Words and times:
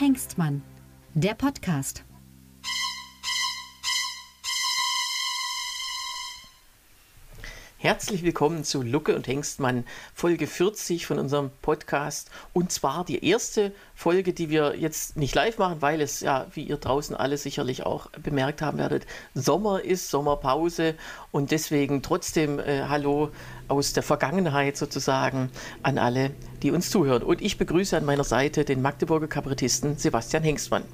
Hengstmann, 0.00 0.62
der 1.12 1.34
Podcast. 1.34 2.06
Herzlich 7.82 8.22
willkommen 8.22 8.62
zu 8.62 8.82
Lucke 8.82 9.16
und 9.16 9.26
Hengstmann, 9.26 9.86
Folge 10.12 10.46
40 10.46 11.06
von 11.06 11.18
unserem 11.18 11.50
Podcast. 11.62 12.30
Und 12.52 12.70
zwar 12.70 13.06
die 13.06 13.24
erste 13.24 13.72
Folge, 13.94 14.34
die 14.34 14.50
wir 14.50 14.76
jetzt 14.76 15.16
nicht 15.16 15.34
live 15.34 15.56
machen, 15.56 15.80
weil 15.80 16.02
es 16.02 16.20
ja, 16.20 16.46
wie 16.52 16.64
ihr 16.64 16.76
draußen 16.76 17.16
alle 17.16 17.38
sicherlich 17.38 17.86
auch 17.86 18.10
bemerkt 18.22 18.60
haben 18.60 18.76
werdet, 18.76 19.06
Sommer 19.32 19.82
ist, 19.82 20.10
Sommerpause. 20.10 20.94
Und 21.32 21.52
deswegen 21.52 22.02
trotzdem 22.02 22.58
äh, 22.58 22.82
Hallo 22.86 23.30
aus 23.68 23.94
der 23.94 24.02
Vergangenheit 24.02 24.76
sozusagen 24.76 25.50
an 25.82 25.96
alle, 25.96 26.32
die 26.62 26.72
uns 26.72 26.90
zuhören. 26.90 27.22
Und 27.22 27.40
ich 27.40 27.56
begrüße 27.56 27.96
an 27.96 28.04
meiner 28.04 28.24
Seite 28.24 28.66
den 28.66 28.82
Magdeburger 28.82 29.26
Kabarettisten 29.26 29.96
Sebastian 29.96 30.42
Hengstmann. 30.42 30.84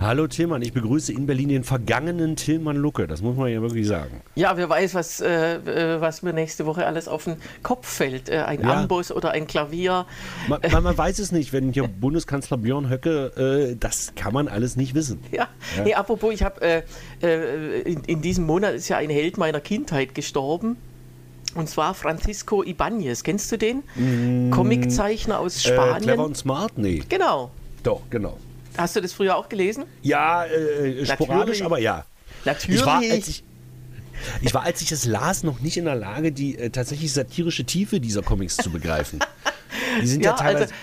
Hallo 0.00 0.26
Tillmann, 0.26 0.62
ich 0.62 0.72
begrüße 0.72 1.12
in 1.12 1.26
Berlin 1.26 1.48
den 1.48 1.64
vergangenen 1.64 2.36
Tillmann 2.36 2.76
Lucke, 2.76 3.06
das 3.06 3.22
muss 3.22 3.36
man 3.36 3.50
ja 3.50 3.60
wirklich 3.62 3.86
sagen. 3.86 4.20
Ja, 4.34 4.56
wer 4.56 4.68
weiß, 4.68 4.94
was, 4.94 5.20
äh, 5.20 5.56
äh 5.56 6.00
was 6.00 6.22
mir 6.22 6.32
nächste 6.32 6.66
Woche 6.66 6.86
alles 6.86 7.08
auf 7.08 7.24
den 7.24 7.36
Kopf 7.62 7.86
fällt. 7.86 8.28
Äh, 8.28 8.42
ein 8.42 8.60
ja. 8.60 8.74
Amboss 8.74 9.12
oder 9.12 9.30
ein 9.30 9.46
Klavier. 9.46 10.06
Man, 10.48 10.60
man, 10.70 10.82
man, 10.82 10.98
weiß 10.98 11.18
es 11.18 11.32
nicht, 11.32 11.52
wenn 11.52 11.72
hier 11.72 11.88
Bundeskanzler 11.88 12.56
Björn 12.56 12.88
Höcke, 12.90 13.72
äh, 13.72 13.76
das 13.78 14.12
kann 14.16 14.32
man 14.32 14.48
alles 14.48 14.76
nicht 14.76 14.94
wissen. 14.94 15.20
Ja, 15.30 15.48
ja. 15.76 15.84
Nee, 15.84 15.94
apropos, 15.94 16.32
ich 16.32 16.42
habe 16.42 16.60
äh, 16.60 16.82
äh, 17.22 17.80
in, 17.82 18.04
in 18.04 18.22
diesem 18.22 18.46
Monat 18.46 18.74
ist 18.74 18.88
ja 18.88 18.96
ein 18.96 19.10
Held 19.10 19.38
meiner 19.38 19.60
Kindheit 19.60 20.14
gestorben. 20.14 20.76
Und 21.54 21.68
zwar 21.68 21.94
Francisco 21.94 22.62
Ibanez. 22.62 23.22
Kennst 23.22 23.50
du 23.50 23.56
den? 23.56 23.82
Mm, 23.94 24.50
Comiczeichner 24.50 25.38
aus 25.38 25.62
Spanien. 25.62 25.96
Äh, 25.96 26.00
clever 26.00 26.24
und 26.24 26.36
smart? 26.36 26.76
Nee. 26.76 27.02
Genau. 27.08 27.50
Doch, 27.82 28.02
genau. 28.10 28.36
Hast 28.76 28.96
du 28.96 29.00
das 29.00 29.12
früher 29.12 29.36
auch 29.36 29.48
gelesen? 29.48 29.84
Ja, 30.02 30.44
äh, 30.44 31.04
sporadisch, 31.06 31.62
aber 31.62 31.78
ja. 31.78 32.04
Natürlich. 32.44 32.80
Ich 32.80 32.86
war, 32.86 32.98
als 32.98 33.28
ich, 33.28 33.44
ich 34.40 34.54
war, 34.54 34.62
als 34.62 34.80
ich 34.82 34.92
es 34.92 35.04
las, 35.04 35.42
noch 35.42 35.60
nicht 35.60 35.76
in 35.76 35.84
der 35.84 35.94
Lage, 35.94 36.32
die 36.32 36.58
äh, 36.58 36.70
tatsächlich 36.70 37.12
satirische 37.12 37.64
Tiefe 37.64 38.00
dieser 38.00 38.22
Comics 38.22 38.56
zu 38.56 38.70
begreifen. 38.70 39.20
Die 40.00 40.06
sind 40.06 40.24
ja, 40.24 40.30
ja 40.30 40.36
teilweise. 40.36 40.64
Also, 40.64 40.74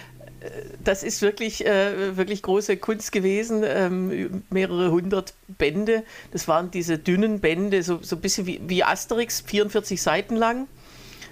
äh, 0.42 0.64
das 0.84 1.04
ist 1.04 1.22
wirklich, 1.22 1.66
äh, 1.66 2.18
wirklich 2.18 2.42
große 2.42 2.78
Kunst 2.78 3.12
gewesen. 3.12 3.64
Ähm, 3.66 4.44
mehrere 4.50 4.92
hundert 4.92 5.34
Bände. 5.48 6.04
Das 6.32 6.48
waren 6.48 6.72
diese 6.72 6.98
dünnen 6.98 7.40
Bände, 7.40 7.84
so, 7.84 8.00
so 8.02 8.18
ein 8.18 8.22
bisschen 8.22 8.46
wie, 8.46 8.62
wie 8.68 8.84
Asterix, 8.84 9.42
44 9.46 10.02
Seiten 10.02 10.36
lang. 10.36 10.68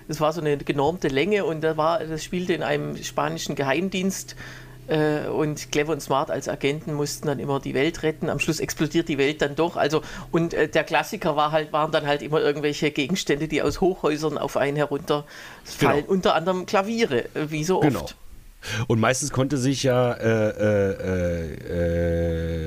Das 0.08 0.20
war 0.20 0.34
so 0.34 0.42
eine 0.42 0.58
genormte 0.58 1.08
Länge 1.08 1.46
und 1.46 1.62
da 1.62 1.78
war, 1.78 2.00
das 2.04 2.24
spielte 2.24 2.54
in 2.54 2.64
einem 2.64 3.02
spanischen 3.02 3.56
Geheimdienst 3.56 4.36
äh, 4.88 5.28
und 5.28 5.72
Clever 5.72 5.94
und 5.94 6.02
Smart 6.02 6.32
als 6.32 6.48
Agenten 6.50 6.94
mussten 6.94 7.28
dann 7.28 7.40
immer 7.40 7.60
die 7.60 7.74
Welt 7.74 8.04
retten. 8.04 8.30
Am 8.30 8.40
Schluss 8.40 8.60
explodiert 8.60 9.08
die 9.08 9.18
Welt 9.18 9.42
dann 9.42 9.56
doch. 9.56 9.78
Also, 9.78 10.02
und 10.32 10.54
äh, 10.54 10.68
der 10.68 10.84
Klassiker 10.84 11.36
war 11.36 11.52
halt, 11.52 11.72
waren 11.74 11.92
dann 11.92 12.06
halt 12.06 12.22
immer 12.22 12.42
irgendwelche 12.42 12.92
Gegenstände, 12.92 13.48
die 13.48 13.62
aus 13.62 13.82
Hochhäusern 13.82 14.38
auf 14.38 14.58
einen 14.58 14.78
herunterfallen. 14.78 15.26
Genau. 15.80 16.12
Unter 16.12 16.36
anderem 16.36 16.66
Klaviere, 16.66 17.26
äh, 17.36 17.50
wie 17.50 17.64
so 17.64 17.80
genau. 17.80 18.02
oft. 18.02 18.16
Und 18.88 19.00
meistens 19.00 19.32
konnte 19.32 19.58
sich 19.58 19.84
ja 19.84 20.14
äh, 20.14 20.50
äh, 20.50 21.54
äh, 21.74 22.62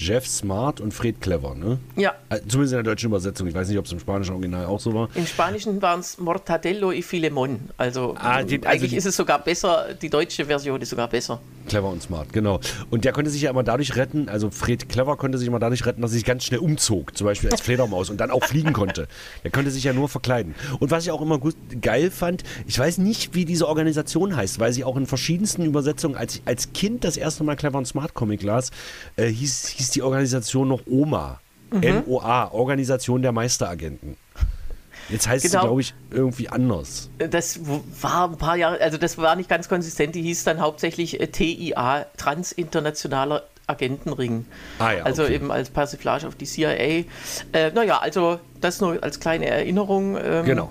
Jeff 0.00 0.26
Smart 0.26 0.80
und 0.80 0.94
Fred 0.94 1.20
Clever, 1.20 1.54
ne? 1.54 1.78
Ja. 1.94 2.14
Äh, 2.30 2.40
zumindest 2.48 2.72
in 2.72 2.78
der 2.78 2.82
deutschen 2.84 3.10
Übersetzung. 3.10 3.46
Ich 3.46 3.54
weiß 3.54 3.68
nicht, 3.68 3.78
ob 3.78 3.84
es 3.84 3.92
im 3.92 4.00
spanischen 4.00 4.32
Original 4.32 4.64
auch 4.64 4.80
so 4.80 4.94
war. 4.94 5.10
Im 5.14 5.26
Spanischen 5.26 5.82
waren 5.82 6.00
es 6.00 6.16
Mortadello 6.16 6.90
y 6.90 7.02
Filemon. 7.02 7.68
Also, 7.76 8.14
ah, 8.18 8.42
die, 8.42 8.56
also 8.56 8.68
eigentlich 8.68 8.92
die, 8.92 8.96
ist 8.96 9.04
es 9.04 9.14
sogar 9.14 9.38
besser, 9.40 9.88
die 10.00 10.08
deutsche 10.08 10.46
Version 10.46 10.80
ist 10.80 10.88
sogar 10.88 11.06
besser. 11.08 11.38
Clever 11.68 11.90
und 11.90 12.02
smart, 12.02 12.32
genau. 12.32 12.60
Und 12.88 13.04
der 13.04 13.12
konnte 13.12 13.30
sich 13.30 13.42
ja 13.42 13.50
immer 13.50 13.62
dadurch 13.62 13.94
retten, 13.94 14.28
also 14.30 14.50
Fred 14.50 14.88
Clever 14.88 15.16
konnte 15.18 15.36
sich 15.36 15.46
immer 15.46 15.58
dadurch 15.58 15.84
retten, 15.84 16.00
dass 16.00 16.12
er 16.12 16.14
sich 16.14 16.24
ganz 16.24 16.44
schnell 16.44 16.60
umzog, 16.60 17.16
zum 17.16 17.26
Beispiel 17.26 17.50
als 17.50 17.60
Fledermaus 17.60 18.08
und 18.08 18.18
dann 18.18 18.30
auch 18.30 18.44
fliegen 18.44 18.72
konnte. 18.72 19.06
Er 19.44 19.50
konnte 19.50 19.70
sich 19.70 19.84
ja 19.84 19.92
nur 19.92 20.08
verkleiden. 20.08 20.54
Und 20.78 20.90
was 20.90 21.04
ich 21.04 21.10
auch 21.10 21.20
immer 21.20 21.38
gut, 21.38 21.54
geil 21.80 22.10
fand, 22.10 22.42
ich 22.66 22.78
weiß 22.78 22.98
nicht, 22.98 23.34
wie 23.34 23.44
diese 23.44 23.68
Organisation 23.68 24.34
heißt, 24.34 24.58
weil 24.58 24.72
sie 24.72 24.82
auch 24.82 24.96
in 24.96 25.06
verschiedensten 25.06 25.64
Übersetzungen, 25.64 26.16
als 26.16 26.36
ich 26.36 26.42
als 26.46 26.72
Kind 26.72 27.04
das 27.04 27.18
erste 27.18 27.44
Mal 27.44 27.56
Clever 27.56 27.78
und 27.78 27.86
Smart 27.86 28.14
Comic 28.14 28.42
las, 28.42 28.70
äh, 29.16 29.26
hieß, 29.26 29.68
hieß 29.68 29.89
die 29.94 30.02
Organisation 30.02 30.68
noch 30.68 30.82
OMA. 30.86 31.40
Mhm. 31.72 31.82
M-O-A, 31.82 32.50
Organisation 32.52 33.22
der 33.22 33.32
Meisteragenten. 33.32 34.16
Jetzt 35.08 35.26
heißt 35.28 35.44
genau. 35.44 35.60
sie, 35.60 35.66
glaube 35.66 35.80
ich, 35.80 35.94
irgendwie 36.10 36.48
anders. 36.48 37.10
Das 37.18 37.60
war 38.00 38.28
ein 38.28 38.38
paar 38.38 38.56
Jahre, 38.56 38.80
also 38.80 38.96
das 38.96 39.18
war 39.18 39.34
nicht 39.36 39.48
ganz 39.48 39.68
konsistent. 39.68 40.14
Die 40.14 40.22
hieß 40.22 40.44
dann 40.44 40.60
hauptsächlich 40.60 41.20
äh, 41.20 41.26
TIA, 41.26 42.06
Transinternationaler 42.16 43.44
Agentenring. 43.66 44.46
Ah, 44.78 44.92
ja, 44.92 45.02
also 45.04 45.24
okay. 45.24 45.34
eben 45.34 45.50
als 45.50 45.70
Persiflage 45.70 46.26
auf 46.26 46.34
die 46.34 46.44
CIA. 46.44 46.72
Äh, 46.72 47.04
naja, 47.74 47.98
also 47.98 48.40
das 48.60 48.80
nur 48.80 49.02
als 49.02 49.20
kleine 49.20 49.46
Erinnerung. 49.46 50.16
Ähm, 50.16 50.44
genau. 50.44 50.70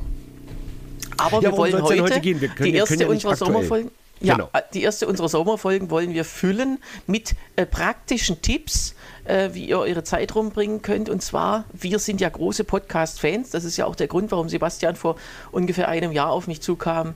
Aber 1.18 1.42
ja, 1.42 1.52
wir 1.52 1.58
wollen 1.58 1.82
heute, 1.82 2.02
heute 2.02 2.22
gehen? 2.22 2.40
Wir 2.40 2.50
können, 2.50 2.72
die 2.72 2.78
erste 2.78 2.96
ja 2.96 3.08
unserer 3.08 3.36
Sommerfolgen. 3.36 3.92
Ja, 4.22 4.36
genau. 4.36 4.50
Äh, 4.54 4.62
die 4.74 4.84
erste 4.84 5.08
unserer 5.08 5.30
Sommerfolgen 5.30 5.90
wollen 5.90 6.14
wir 6.14 6.26
füllen 6.26 6.80
mit 7.08 7.36
äh, 7.56 7.66
praktischen 7.66 8.42
Tipps 8.42 8.96
äh, 9.30 9.54
wie 9.54 9.66
ihr 9.66 9.80
eure 9.80 10.04
Zeit 10.04 10.34
rumbringen 10.36 10.82
könnt. 10.82 11.08
Und 11.08 11.22
zwar, 11.22 11.66
wir 11.72 12.00
sind 12.00 12.20
ja 12.20 12.30
große 12.30 12.64
Podcast-Fans. 12.64 13.52
Das 13.52 13.64
ist 13.64 13.78
ja 13.78 13.86
auch 13.86 13.96
der 13.96 14.08
Grund, 14.08 14.32
warum 14.32 14.50
Sebastian 14.50 14.96
vor 14.96 15.16
ungefähr 15.52 15.88
einem 15.88 16.12
Jahr 16.12 16.32
auf 16.32 16.48
mich 16.48 16.62
zukam 16.62 17.14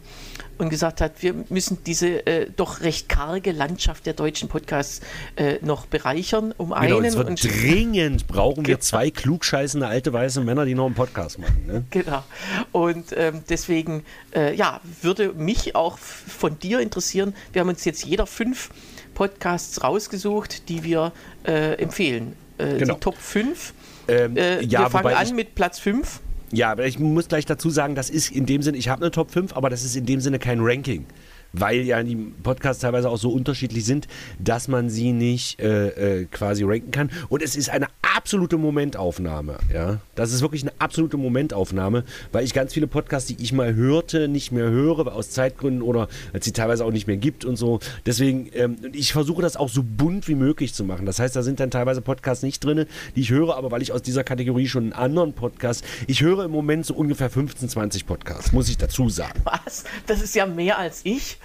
und 0.59 0.69
gesagt 0.69 1.01
hat, 1.01 1.23
wir 1.23 1.33
müssen 1.49 1.83
diese 1.83 2.25
äh, 2.27 2.47
doch 2.55 2.81
recht 2.81 3.09
karge 3.09 3.51
Landschaft 3.51 4.05
der 4.05 4.13
deutschen 4.13 4.47
Podcasts 4.47 5.01
äh, 5.35 5.57
noch 5.61 5.87
bereichern. 5.87 6.53
Um 6.57 6.69
genau, 6.69 6.99
einen. 6.99 7.15
Und 7.15 7.43
dringend 7.43 8.27
brauchen 8.27 8.65
wir 8.65 8.75
genau. 8.75 8.79
zwei 8.79 9.09
klugscheißende 9.09 9.87
alte 9.87 10.13
weiße 10.13 10.41
Männer, 10.41 10.65
die 10.65 10.75
noch 10.75 10.85
einen 10.85 10.95
Podcast 10.95 11.39
machen. 11.39 11.65
Ne? 11.65 11.83
Genau. 11.89 12.23
Und 12.71 13.07
ähm, 13.17 13.43
deswegen, 13.49 14.05
äh, 14.35 14.55
ja, 14.55 14.79
würde 15.01 15.33
mich 15.33 15.75
auch 15.75 15.97
von 15.97 16.59
dir 16.59 16.79
interessieren. 16.79 17.33
Wir 17.51 17.61
haben 17.61 17.69
uns 17.69 17.83
jetzt 17.85 18.05
jeder 18.05 18.27
fünf 18.27 18.69
Podcasts 19.13 19.83
rausgesucht, 19.83 20.69
die 20.69 20.83
wir 20.83 21.11
äh, 21.45 21.73
empfehlen. 21.75 22.35
Äh, 22.57 22.77
genau. 22.77 22.95
Die 22.95 22.99
Top 22.99 23.17
5. 23.17 23.73
Ähm, 24.07 24.37
äh, 24.37 24.63
ja, 24.63 24.81
wir 24.81 24.89
fangen 24.89 25.13
an 25.13 25.35
mit 25.35 25.55
Platz 25.55 25.79
5. 25.79 26.19
Ja, 26.51 26.71
aber 26.71 26.85
ich 26.85 26.99
muss 26.99 27.27
gleich 27.27 27.45
dazu 27.45 27.69
sagen, 27.69 27.95
das 27.95 28.09
ist 28.09 28.31
in 28.31 28.45
dem 28.45 28.61
Sinne, 28.61 28.77
ich 28.77 28.89
habe 28.89 29.01
eine 29.01 29.11
Top 29.11 29.31
5, 29.31 29.55
aber 29.55 29.69
das 29.69 29.83
ist 29.83 29.95
in 29.95 30.05
dem 30.05 30.21
Sinne 30.21 30.37
kein 30.39 30.59
Ranking 30.61 31.05
weil 31.53 31.81
ja 31.81 32.01
die 32.03 32.15
Podcasts 32.15 32.81
teilweise 32.81 33.09
auch 33.09 33.17
so 33.17 33.29
unterschiedlich 33.29 33.85
sind, 33.85 34.07
dass 34.39 34.67
man 34.67 34.89
sie 34.89 35.13
nicht 35.13 35.59
äh, 35.59 36.21
äh, 36.21 36.25
quasi 36.25 36.63
ranken 36.63 36.91
kann. 36.91 37.11
Und 37.29 37.41
es 37.41 37.55
ist 37.55 37.69
eine 37.69 37.87
absolute 38.15 38.57
Momentaufnahme. 38.57 39.57
Ja, 39.71 39.99
das 40.15 40.33
ist 40.33 40.41
wirklich 40.41 40.63
eine 40.63 40.73
absolute 40.79 41.17
Momentaufnahme, 41.17 42.03
weil 42.31 42.43
ich 42.43 42.53
ganz 42.53 42.73
viele 42.73 42.87
Podcasts, 42.87 43.27
die 43.27 43.41
ich 43.41 43.53
mal 43.53 43.75
hörte, 43.75 44.27
nicht 44.27 44.51
mehr 44.51 44.69
höre 44.69 45.13
aus 45.13 45.29
Zeitgründen 45.29 45.81
oder 45.81 46.07
als 46.33 46.45
sie 46.45 46.51
teilweise 46.51 46.85
auch 46.85 46.91
nicht 46.91 47.07
mehr 47.07 47.17
gibt 47.17 47.45
und 47.45 47.55
so. 47.55 47.79
Deswegen, 48.05 48.49
ähm, 48.53 48.77
ich 48.91 49.13
versuche 49.13 49.41
das 49.41 49.55
auch 49.55 49.69
so 49.69 49.83
bunt 49.83 50.27
wie 50.27 50.35
möglich 50.35 50.73
zu 50.73 50.83
machen. 50.83 51.05
Das 51.05 51.19
heißt, 51.19 51.35
da 51.35 51.43
sind 51.43 51.59
dann 51.59 51.69
teilweise 51.69 52.01
Podcasts 52.01 52.43
nicht 52.43 52.63
drin, 52.63 52.85
die 53.15 53.21
ich 53.21 53.29
höre, 53.29 53.55
aber 53.55 53.71
weil 53.71 53.81
ich 53.81 53.91
aus 53.91 54.01
dieser 54.01 54.23
Kategorie 54.23 54.67
schon 54.67 54.83
einen 54.83 54.93
anderen 54.93 55.33
Podcast, 55.33 55.85
ich 56.07 56.21
höre 56.21 56.45
im 56.45 56.51
Moment 56.51 56.85
so 56.85 56.95
ungefähr 56.95 57.29
15, 57.29 57.69
20 57.69 58.05
Podcasts, 58.05 58.51
muss 58.51 58.69
ich 58.69 58.77
dazu 58.77 59.09
sagen. 59.09 59.39
Was? 59.43 59.83
Das 60.07 60.21
ist 60.21 60.35
ja 60.35 60.45
mehr 60.45 60.77
als 60.77 61.01
ich. 61.03 61.37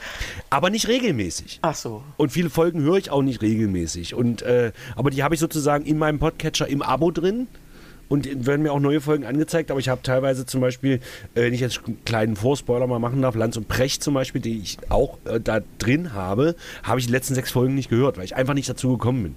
Aber 0.51 0.71
nicht 0.71 0.89
regelmäßig. 0.89 1.59
Ach 1.63 1.75
so. 1.75 2.03
Und 2.17 2.31
viele 2.31 2.51
Folgen 2.51 2.83
höre 2.83 2.97
ich 2.97 3.11
auch 3.11 3.23
nicht 3.23 3.43
regelmäßig. 3.43 4.15
Und, 4.15 4.43
äh, 4.43 4.73
aber 4.97 5.11
die 5.11 5.23
habe 5.23 5.35
ich 5.35 5.41
sozusagen 5.41 5.85
in 5.85 5.99
meinem 5.99 6.19
Podcatcher 6.19 6.69
im 6.69 6.83
Abo 6.83 7.11
drin. 7.11 7.49
Und 8.09 8.47
werden 8.47 8.63
mir 8.63 8.73
auch 8.73 8.81
neue 8.81 9.03
Folgen 9.03 9.27
angezeigt, 9.27 9.71
aber 9.71 9.81
ich 9.81 9.91
habe 9.91 10.01
teilweise 10.03 10.47
zum 10.47 10.63
Beispiel, 10.63 10.95
äh, 11.35 11.43
wenn 11.43 11.53
ich 11.53 11.61
jetzt 11.61 11.83
einen 11.85 12.03
kleinen 12.07 12.37
Vorspoiler 12.37 12.87
mal 12.87 12.99
machen 12.99 13.21
darf, 13.21 13.35
Lanz 13.35 13.59
und 13.59 13.69
Precht 13.69 14.03
zum 14.03 14.15
Beispiel, 14.15 14.41
die 14.41 14.61
ich 14.61 14.79
auch 14.89 15.19
äh, 15.27 15.39
da 15.39 15.61
drin 15.79 16.15
habe, 16.15 16.57
habe 16.83 17.01
ich 17.01 17.07
die 17.07 17.13
letzten 17.13 17.35
sechs 17.35 17.51
Folgen 17.51 17.75
nicht 17.75 17.91
gehört, 17.91 18.17
weil 18.17 18.25
ich 18.25 18.35
einfach 18.35 18.55
nicht 18.55 18.67
dazu 18.67 18.97
gekommen 18.97 19.25
bin. 19.25 19.37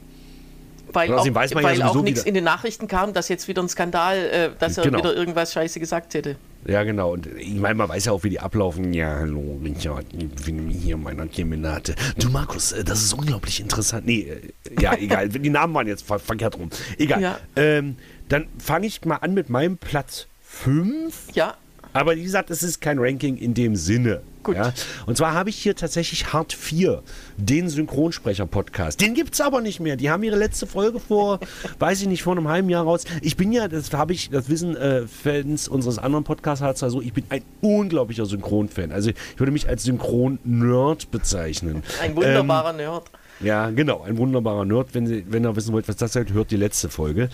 Weil 0.94 1.14
auch, 1.14 1.25
weil 1.25 1.78
ja 1.78 1.88
auch 1.88 2.02
nichts 2.02 2.24
in 2.24 2.34
den 2.34 2.44
Nachrichten 2.44 2.88
kam, 2.88 3.14
dass 3.14 3.30
jetzt 3.30 3.48
wieder 3.48 3.62
ein 3.62 3.69
Skandal, 3.69 4.18
äh, 4.18 4.50
dass 4.57 4.78
er 4.78 4.84
genau. 4.84 5.00
wieder 5.00 5.16
irgendwas 5.16 5.54
Scheiße 5.54 5.80
gesagt 5.80 6.14
hätte. 6.14 6.38
Ja, 6.66 6.84
genau. 6.84 7.13
Und 7.13 7.28
ich 7.38 7.56
meine, 7.56 7.75
man 7.75 7.90
weiß 7.90 8.06
ja 8.06 8.12
auch, 8.12 8.24
wie 8.24 8.30
die 8.30 8.40
ablaufen. 8.40 8.94
Ja, 8.94 9.18
hallo, 9.19 9.60
Richard, 9.63 10.06
ich 10.13 10.30
bin 10.46 10.69
hier 10.69 10.96
in 10.96 11.04
meiner 11.04 11.28
Kemenate. 11.28 11.96
Du, 12.18 12.30
Markus, 12.30 12.72
äh, 12.72 12.84
das 12.84 13.02
ist 13.04 13.13
unglaublich 13.13 13.60
interessant. 13.60 14.06
Nee, 14.06 14.22
äh, 14.22 14.81
ja, 14.81 14.94
egal. 15.00 15.30
die 15.30 15.50
Namen 15.50 15.74
waren 15.74 15.88
jetzt 15.88 16.06
ver 16.06 16.19
verkehrt 16.19 16.58
rum. 16.58 16.69
Egal. 16.98 17.22
Ja. 17.22 17.40
Ähm, 17.56 17.96
dann 18.30 18.48
fange 18.60 18.88
ich 18.88 19.04
mal 19.06 19.18
an 19.18 19.34
mit 19.34 19.50
meinem 19.50 19.78
Platz 19.78 20.28
5. 20.44 21.30
Ja. 21.34 21.56
Aber 21.94 22.16
wie 22.16 22.24
gesagt, 22.24 22.50
es 22.52 22.64
ist 22.64 22.82
kein 22.82 23.00
Ranking 23.00 23.38
in 23.38 23.54
dem 23.54 23.76
Sinne. 23.76 24.22
Gut. 24.44 24.56
Ja? 24.56 24.74
Und 25.06 25.18
zwar 25.18 25.34
habe 25.34 25.50
ich 25.50 25.58
hier 25.58 25.76
tatsächlich 25.76 26.34
Hart 26.34 26.54
4, 26.54 27.04
den 27.38 27.70
Synchronsprecher-Podcast. 27.70 29.00
Den 29.00 29.14
gibt 29.14 29.34
es 29.34 29.42
aber 29.42 29.62
nicht 29.62 29.80
mehr. 29.80 29.98
Die 29.98 30.10
haben 30.10 30.24
ihre 30.24 30.38
letzte 30.38 30.66
Folge 30.66 31.00
vor, 31.00 31.40
weiß 31.80 32.02
ich 32.02 32.08
nicht, 32.08 32.24
vor 32.24 32.36
einem 32.36 32.48
halben 32.48 32.70
Jahr 32.70 32.84
raus. 32.84 33.04
Ich 33.22 33.38
bin 33.38 33.52
ja, 33.52 33.68
das 33.68 33.94
habe 33.94 34.14
ich, 34.14 34.30
das 34.30 34.50
wissen 34.50 34.76
äh, 34.76 35.06
Fans 35.06 35.68
unseres 35.68 36.00
anderen 36.00 36.24
Podcasts 36.24 36.64
halt 36.64 36.78
so, 36.78 37.02
ich 37.02 37.14
bin 37.14 37.24
ein 37.30 37.44
unglaublicher 37.62 38.26
Synchron-Fan. 38.26 38.92
Also 38.92 39.12
ich 39.12 39.40
würde 39.40 39.52
mich 39.52 39.68
als 39.68 39.84
Synchron-Nerd 39.84 41.12
bezeichnen. 41.12 41.84
Ein 42.02 42.16
wunderbarer 42.16 42.72
ähm, 42.72 42.78
Nerd. 42.78 43.12
Ja, 43.40 43.72
genau, 43.72 44.02
ein 44.04 44.18
wunderbarer 44.18 44.66
Nerd. 44.66 44.94
Wenn, 44.94 45.08
Sie, 45.08 45.26
wenn 45.28 45.44
ihr 45.44 45.56
wissen 45.56 45.74
wollt, 45.74 45.88
was 45.88 45.96
das 45.96 46.14
seid, 46.14 46.32
hört 46.32 46.52
die 46.52 46.58
letzte 46.58 46.90
Folge. 46.90 47.30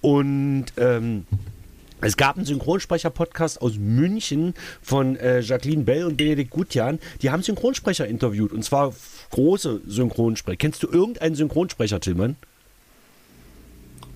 Und 0.00 0.66
ähm, 0.76 1.24
es 2.02 2.16
gab 2.16 2.36
einen 2.36 2.46
Synchronsprecher-Podcast 2.46 3.62
aus 3.62 3.76
München 3.78 4.54
von 4.82 5.16
äh, 5.16 5.40
Jacqueline 5.40 5.84
Bell 5.84 6.04
und 6.04 6.16
Benedikt 6.16 6.50
Gutjan. 6.50 6.98
Die 7.22 7.30
haben 7.30 7.42
Synchronsprecher 7.42 8.06
interviewt 8.06 8.52
und 8.52 8.64
zwar 8.64 8.92
große 9.30 9.82
Synchronsprecher. 9.86 10.56
Kennst 10.56 10.82
du 10.82 10.88
irgendeinen 10.88 11.36
Synchronsprecher, 11.36 12.00
Tillmann? 12.00 12.36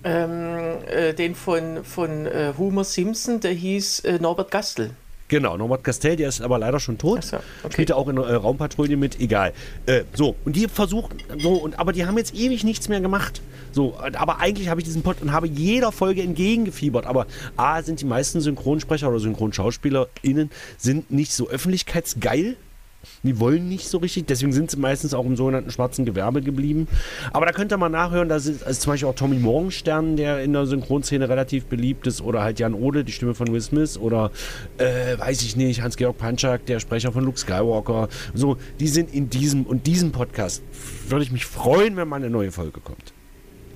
Ähm, 0.03 0.77
äh, 0.87 1.13
den 1.13 1.33
von, 1.33 1.83
von 1.83 2.25
äh, 2.25 2.53
Homer 2.57 2.83
Simpson, 2.83 3.39
der 3.39 3.53
hieß 3.53 4.01
äh, 4.01 4.19
Norbert 4.19 4.51
Gastel. 4.51 4.91
Genau, 5.29 5.57
Norbert 5.57 5.83
Castell, 5.83 6.15
der 6.15 6.29
ist 6.29 6.41
aber 6.41 6.57
leider 6.57 6.79
schon 6.79 6.97
tot. 6.97 7.23
So, 7.23 7.37
okay. 7.37 7.73
Spielte 7.73 7.95
auch 7.95 8.07
in 8.07 8.17
äh, 8.17 8.33
Raumpatrouille 8.33 8.95
mit, 8.95 9.19
egal. 9.19 9.53
Äh, 9.85 10.03
so, 10.13 10.35
und 10.45 10.55
die 10.55 10.67
versuchen, 10.67 11.17
so, 11.37 11.53
und, 11.55 11.77
aber 11.79 11.91
die 11.91 12.05
haben 12.05 12.17
jetzt 12.17 12.33
ewig 12.33 12.63
nichts 12.63 12.87
mehr 12.87 13.01
gemacht. 13.01 13.41
So, 13.73 13.97
aber 13.99 14.39
eigentlich 14.39 14.69
habe 14.69 14.79
ich 14.79 14.85
diesen 14.85 15.03
Pod 15.03 15.17
und 15.21 15.33
habe 15.33 15.47
jeder 15.47 15.91
Folge 15.91 16.21
entgegengefiebert. 16.21 17.05
Aber 17.05 17.27
A, 17.57 17.81
sind 17.83 17.99
die 17.99 18.05
meisten 18.05 18.39
Synchronsprecher 18.39 19.09
oder 19.09 19.19
SynchronschauspielerInnen 19.19 20.49
sind 20.77 21.11
nicht 21.11 21.33
so 21.33 21.49
öffentlichkeitsgeil. 21.49 22.55
Die 23.27 23.41
wollen 23.41 23.67
nicht 23.67 23.89
so 23.89 23.97
richtig, 23.97 24.25
deswegen 24.27 24.53
sind 24.53 24.71
sie 24.71 24.77
meistens 24.77 25.13
auch 25.13 25.25
im 25.25 25.35
sogenannten 25.35 25.69
schwarzen 25.69 26.05
Gewerbe 26.05 26.41
geblieben. 26.41 26.87
Aber 27.33 27.45
da 27.45 27.51
könnt 27.51 27.73
ihr 27.73 27.77
mal 27.77 27.89
nachhören, 27.89 28.29
da 28.29 28.37
ist 28.37 28.63
also 28.63 28.79
zum 28.79 28.93
Beispiel 28.93 29.09
auch 29.09 29.15
Tommy 29.15 29.37
Morgenstern, 29.37 30.15
der 30.15 30.41
in 30.41 30.53
der 30.53 30.65
Synchronszene 30.65 31.27
relativ 31.27 31.65
beliebt 31.65 32.07
ist, 32.07 32.21
oder 32.21 32.41
halt 32.41 32.59
Jan 32.59 32.73
Ode, 32.73 33.03
die 33.03 33.11
Stimme 33.11 33.35
von 33.35 33.51
Will 33.51 33.59
Smith, 33.59 33.97
oder 33.97 34.31
äh, 34.77 35.19
weiß 35.19 35.41
ich 35.41 35.57
nicht, 35.57 35.81
Hans-Georg 35.81 36.17
Panchak, 36.17 36.65
der 36.67 36.79
Sprecher 36.79 37.11
von 37.11 37.25
Luke 37.25 37.37
Skywalker. 37.37 38.07
So, 38.33 38.55
die 38.79 38.87
sind 38.87 39.13
in 39.13 39.29
diesem 39.29 39.65
und 39.65 39.87
diesem 39.87 40.13
Podcast. 40.13 40.63
Würde 41.09 41.23
ich 41.23 41.31
mich 41.33 41.45
freuen, 41.45 41.97
wenn 41.97 42.07
mal 42.07 42.15
eine 42.15 42.29
neue 42.29 42.53
Folge 42.53 42.79
kommt. 42.79 43.16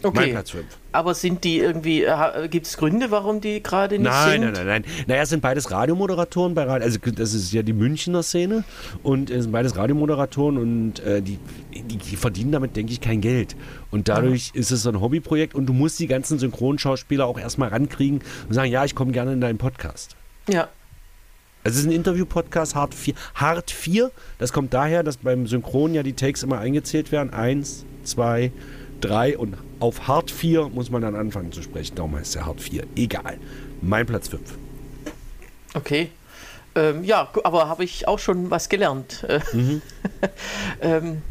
Okay. 0.04 0.20
Mein 0.20 0.32
Platz 0.32 0.52
5. 0.52 0.66
Aber 0.94 1.14
sind 1.14 1.44
die 1.44 1.60
irgendwie, 1.60 2.04
äh, 2.04 2.48
gibt 2.50 2.66
es 2.66 2.78
Gründe, 2.78 3.12
warum 3.12 3.40
die 3.40 3.62
gerade 3.62 3.98
nicht 4.00 4.10
nein, 4.10 4.42
sind? 4.42 4.42
Nein, 4.42 4.54
nein, 4.54 4.66
nein. 4.66 4.86
Naja, 5.08 5.22
es 5.22 5.30
sind 5.30 5.42
beides 5.42 5.72
Radiomoderatoren 5.72 6.54
bei 6.54 6.64
Radio, 6.64 6.86
also 6.86 7.00
das 7.00 7.34
ist 7.34 7.52
ja 7.54 7.62
die 7.62 7.74
Münchner 7.74 8.24
Szene 8.24 8.64
und 9.04 9.30
es 9.30 9.44
sind 9.44 9.52
beides 9.52 9.76
Radiomoderatoren 9.76 10.58
und 10.58 11.00
äh, 11.02 11.22
die, 11.22 11.40
die, 11.74 11.98
die, 11.98 12.16
verdienen 12.16 12.52
damit, 12.52 12.76
denke 12.76 12.92
ich, 12.92 13.02
kein 13.02 13.22
Geld. 13.22 13.56
Und 13.92 14.10
dadurch 14.10 14.54
mhm. 14.54 14.60
ist 14.60 14.72
es 14.72 14.84
so 14.84 14.90
ein 14.90 15.00
Hobbyprojekt 15.00 15.56
und 15.56 15.66
du 15.66 15.74
musst 15.74 16.00
die 16.00 16.08
ganzen 16.08 16.40
Synchronschauspieler 16.40 17.26
auch 17.26 17.40
erstmal 17.40 17.70
rankriegen 17.70 18.22
und 18.48 18.54
sagen, 18.54 18.72
ja, 18.72 18.84
ich 18.84 18.96
komme 18.96 19.12
gerne 19.12 19.34
in 19.34 19.42
deinen 19.42 19.58
Podcast. 19.58 20.16
Ja. 20.50 20.68
Es 21.64 21.76
ist 21.76 21.86
ein 21.86 21.92
Interview-Podcast, 21.92 22.74
Hart 22.74 22.96
4. 22.96 23.14
Hart 23.36 23.70
4, 23.70 24.10
das 24.40 24.52
kommt 24.52 24.74
daher, 24.74 25.04
dass 25.04 25.18
beim 25.18 25.46
Synchron 25.46 25.94
ja 25.94 26.02
die 26.02 26.14
Takes 26.14 26.42
immer 26.42 26.58
eingezählt 26.58 27.12
werden. 27.12 27.32
Eins, 27.32 27.86
zwei, 28.04 28.52
drei 29.00 29.38
und 29.38 29.56
auf 29.82 30.08
Hard 30.08 30.32
4 30.32 30.70
muss 30.70 30.90
man 30.90 31.02
dann 31.02 31.16
anfangen 31.16 31.52
zu 31.52 31.62
sprechen. 31.62 31.96
Darum 31.96 32.16
heißt 32.16 32.36
der 32.36 32.46
Hard 32.46 32.62
4. 32.62 32.84
Egal. 32.96 33.38
Mein 33.82 34.06
Platz 34.06 34.28
5. 34.28 34.42
Okay. 35.74 36.10
Ähm, 36.76 37.04
ja, 37.04 37.30
aber 37.44 37.68
habe 37.68 37.84
ich 37.84 38.08
auch 38.08 38.20
schon 38.20 38.52
was 38.52 38.70
gelernt. 38.70 39.26
Mhm. 39.52 39.82
ähm, 40.82 41.22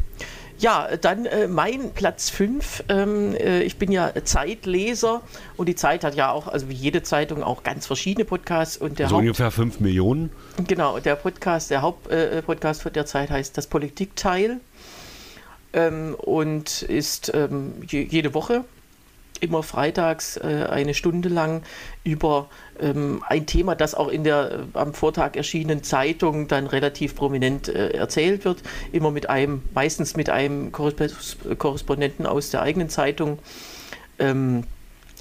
ja, 0.59 0.89
dann 1.01 1.25
äh, 1.25 1.49
mein 1.49 1.93
Platz 1.93 2.29
5. 2.29 2.85
Ähm, 2.89 3.35
äh, 3.35 3.63
ich 3.63 3.79
bin 3.79 3.91
ja 3.91 4.13
Zeitleser 4.25 5.23
und 5.57 5.69
die 5.69 5.75
Zeit 5.75 6.05
hat 6.05 6.15
ja 6.15 6.31
auch, 6.31 6.49
also 6.49 6.69
wie 6.69 6.75
jede 6.75 7.03
Zeitung, 7.03 7.43
auch 7.43 7.63
ganz 7.63 7.87
verschiedene 7.87 8.27
Podcasts. 8.27 8.77
Und 8.77 8.99
der 8.99 9.07
also 9.07 9.17
Haupt 9.17 9.23
ungefähr 9.23 9.51
5 9.51 9.81
Millionen. 9.81 10.31
Genau, 10.67 10.99
der 10.99 11.17
Podcast, 11.17 11.71
der 11.71 11.81
Hauptpodcast 11.81 12.81
äh, 12.81 12.83
von 12.83 12.93
der 12.93 13.07
Zeit 13.07 13.31
heißt 13.31 13.57
Das 13.57 13.69
Politikteil 13.69 14.61
ähm, 15.73 16.15
und 16.15 16.83
ist 16.83 17.33
ähm, 17.35 17.75
je, 17.89 18.03
jede 18.03 18.35
Woche 18.35 18.65
immer 19.41 19.63
freitags 19.63 20.37
äh, 20.37 20.67
eine 20.71 20.95
Stunde 20.95 21.29
lang 21.29 21.63
über 22.05 22.49
ähm, 22.79 23.23
ein 23.27 23.47
Thema, 23.47 23.75
das 23.75 23.95
auch 23.95 24.09
in 24.09 24.25
der 24.25 24.67
äh, 24.75 24.79
am 24.79 24.95
Vortag 24.95 25.37
erschienenen 25.37 25.83
Zeitung 25.83 26.49
dann 26.49 26.67
relativ 26.67 27.17
prominent 27.17 27.69
äh, 27.69 27.91
erzählt 27.91 28.45
wird, 28.45 28.63
immer 28.93 29.11
mit 29.11 29.29
einem, 29.29 29.63
meistens 29.75 30.17
mit 30.17 30.31
einem 30.31 30.73
Korrespondenten 30.73 32.27
aus 32.27 32.51
der 32.51 32.63
eigenen 32.63 32.91
Zeitung 32.91 33.39
ähm, 34.19 34.65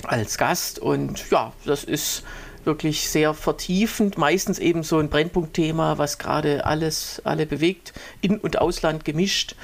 als 0.03 0.37
Gast. 0.37 0.79
Und 0.79 1.29
ja, 1.31 1.53
das 1.65 1.83
ist 1.83 2.23
wirklich 2.65 3.09
sehr 3.09 3.33
vertiefend, 3.33 4.17
meistens 4.17 4.59
eben 4.59 4.83
so 4.83 4.99
ein 4.99 5.09
Brennpunktthema, 5.09 5.97
was 5.97 6.17
gerade 6.17 6.65
alles, 6.65 7.21
alle 7.23 7.45
bewegt, 7.45 7.93
in- 8.21 8.37
und 8.37 8.59
Ausland 8.59 9.05
gemischt. 9.05 9.55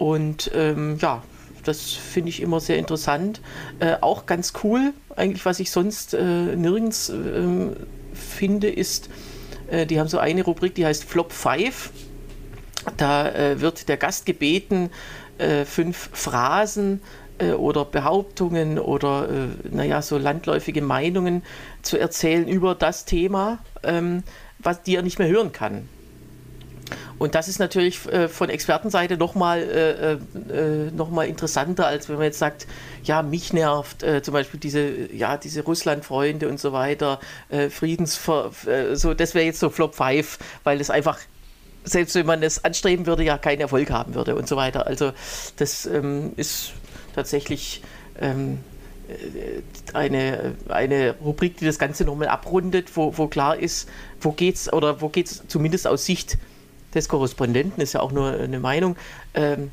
Und 0.00 0.50
ähm, 0.54 0.96
ja, 0.98 1.22
das 1.64 1.92
finde 1.92 2.30
ich 2.30 2.40
immer 2.40 2.58
sehr 2.58 2.78
interessant. 2.78 3.42
Äh, 3.80 3.96
auch 4.00 4.24
ganz 4.24 4.54
cool, 4.64 4.94
eigentlich, 5.14 5.44
was 5.44 5.60
ich 5.60 5.70
sonst 5.70 6.14
äh, 6.14 6.56
nirgends 6.56 7.10
äh, 7.10 7.42
finde, 8.14 8.70
ist, 8.70 9.10
äh, 9.70 9.84
die 9.84 10.00
haben 10.00 10.08
so 10.08 10.16
eine 10.16 10.42
Rubrik, 10.42 10.74
die 10.74 10.86
heißt 10.86 11.04
Flop 11.04 11.32
5. 11.32 11.90
Da 12.96 13.28
äh, 13.28 13.60
wird 13.60 13.90
der 13.90 13.98
Gast 13.98 14.24
gebeten, 14.24 14.88
äh, 15.36 15.66
fünf 15.66 16.08
Phrasen 16.14 17.02
oder 17.56 17.86
Behauptungen 17.86 18.78
oder 18.78 19.26
naja, 19.70 20.02
so 20.02 20.18
landläufige 20.18 20.82
Meinungen 20.82 21.42
zu 21.80 21.96
erzählen 21.96 22.46
über 22.46 22.74
das 22.74 23.06
Thema, 23.06 23.60
ähm, 23.82 24.24
was 24.58 24.82
die 24.82 24.96
er 24.96 25.00
nicht 25.00 25.18
mehr 25.18 25.28
hören 25.28 25.50
kann. 25.50 25.88
Und 27.18 27.34
das 27.34 27.48
ist 27.48 27.58
natürlich 27.58 28.06
äh, 28.06 28.28
von 28.28 28.48
Expertenseite 28.48 29.16
nochmal 29.16 29.62
äh, 29.62 30.12
äh, 30.52 30.90
noch 30.92 31.10
interessanter, 31.22 31.86
als 31.86 32.08
wenn 32.08 32.16
man 32.16 32.24
jetzt 32.24 32.38
sagt, 32.38 32.66
ja, 33.04 33.22
mich 33.22 33.52
nervt 33.52 34.02
äh, 34.02 34.22
zum 34.22 34.32
Beispiel 34.32 34.60
diese, 34.60 35.12
ja, 35.12 35.36
diese 35.36 35.62
Russland-Freunde 35.62 36.48
und 36.48 36.58
so 36.60 36.72
weiter, 36.72 37.20
äh, 37.48 37.68
Friedensver... 37.68 38.50
Äh, 38.66 38.96
so, 38.96 39.14
das 39.14 39.34
wäre 39.34 39.44
jetzt 39.44 39.60
so 39.60 39.70
Flop 39.70 39.94
5, 39.94 40.38
weil 40.64 40.80
es 40.80 40.90
einfach 40.90 41.18
selbst 41.82 42.14
wenn 42.14 42.26
man 42.26 42.42
es 42.42 42.62
anstreben 42.62 43.06
würde, 43.06 43.24
ja 43.24 43.38
keinen 43.38 43.60
Erfolg 43.60 43.90
haben 43.90 44.14
würde 44.14 44.36
und 44.36 44.46
so 44.46 44.54
weiter. 44.56 44.86
Also 44.86 45.12
das 45.56 45.86
ähm, 45.86 46.32
ist 46.36 46.72
tatsächlich 47.14 47.82
ähm, 48.20 48.58
eine, 49.92 50.54
eine 50.68 51.16
Rubrik, 51.20 51.56
die 51.56 51.64
das 51.64 51.78
Ganze 51.78 52.04
nochmal 52.04 52.28
abrundet, 52.28 52.96
wo, 52.96 53.16
wo 53.16 53.26
klar 53.26 53.56
ist, 53.56 53.88
wo 54.20 54.32
geht's 54.32 54.72
oder 54.72 55.00
wo 55.00 55.08
geht's 55.08 55.42
zumindest 55.48 55.86
aus 55.86 56.04
Sicht 56.04 56.38
des 56.94 57.08
Korrespondenten, 57.08 57.82
ist 57.82 57.92
ja 57.92 58.00
auch 58.00 58.12
nur 58.12 58.32
eine 58.32 58.60
Meinung, 58.60 58.96
ähm, 59.34 59.70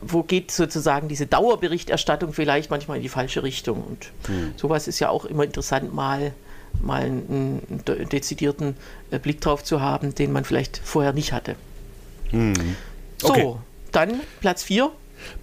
wo 0.00 0.22
geht 0.22 0.50
sozusagen 0.50 1.08
diese 1.08 1.26
Dauerberichterstattung 1.26 2.32
vielleicht 2.32 2.70
manchmal 2.70 2.98
in 2.98 3.02
die 3.02 3.08
falsche 3.08 3.42
Richtung. 3.42 3.82
Und 3.82 4.12
mhm. 4.28 4.52
sowas 4.56 4.88
ist 4.88 5.00
ja 5.00 5.08
auch 5.08 5.24
immer 5.24 5.44
interessant, 5.44 5.92
mal, 5.92 6.32
mal 6.80 7.02
einen, 7.02 7.62
einen 7.88 8.08
dezidierten 8.08 8.76
äh, 9.10 9.18
Blick 9.18 9.40
drauf 9.40 9.64
zu 9.64 9.80
haben, 9.80 10.14
den 10.14 10.32
man 10.32 10.44
vielleicht 10.44 10.78
vorher 10.78 11.12
nicht 11.12 11.32
hatte. 11.32 11.56
Mhm. 12.30 12.76
Okay. 13.22 13.42
So, 13.42 13.60
dann 13.92 14.20
Platz 14.40 14.62
4. 14.62 14.90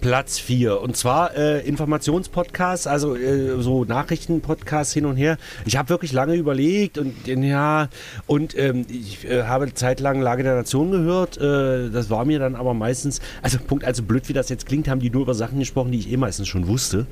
Platz 0.00 0.38
4. 0.38 0.80
Und 0.80 0.96
zwar 0.96 1.36
äh, 1.36 1.66
Informationspodcasts, 1.66 2.86
also 2.86 3.16
äh, 3.16 3.60
so 3.60 3.84
Nachrichtenpodcasts 3.84 4.92
hin 4.92 5.06
und 5.06 5.16
her. 5.16 5.38
Ich 5.64 5.76
habe 5.76 5.88
wirklich 5.88 6.12
lange 6.12 6.34
überlegt 6.34 6.98
und 6.98 7.26
ja, 7.26 7.88
und 8.26 8.56
ähm, 8.58 8.86
ich 8.88 9.28
äh, 9.28 9.44
habe 9.44 9.72
zeitlang 9.74 10.20
Lage 10.20 10.42
der 10.42 10.54
Nation 10.54 10.90
gehört. 10.90 11.36
Äh, 11.38 11.90
das 11.90 12.10
war 12.10 12.24
mir 12.24 12.38
dann 12.38 12.54
aber 12.54 12.74
meistens, 12.74 13.20
also 13.42 13.58
Punkt, 13.58 13.84
also 13.84 14.02
blöd 14.02 14.28
wie 14.28 14.32
das 14.32 14.48
jetzt 14.48 14.66
klingt, 14.66 14.88
haben 14.88 15.00
die 15.00 15.10
nur 15.10 15.22
über 15.22 15.34
Sachen 15.34 15.58
gesprochen, 15.58 15.92
die 15.92 15.98
ich 15.98 16.10
eh 16.10 16.16
meistens 16.16 16.48
schon 16.48 16.68
wusste. 16.68 17.06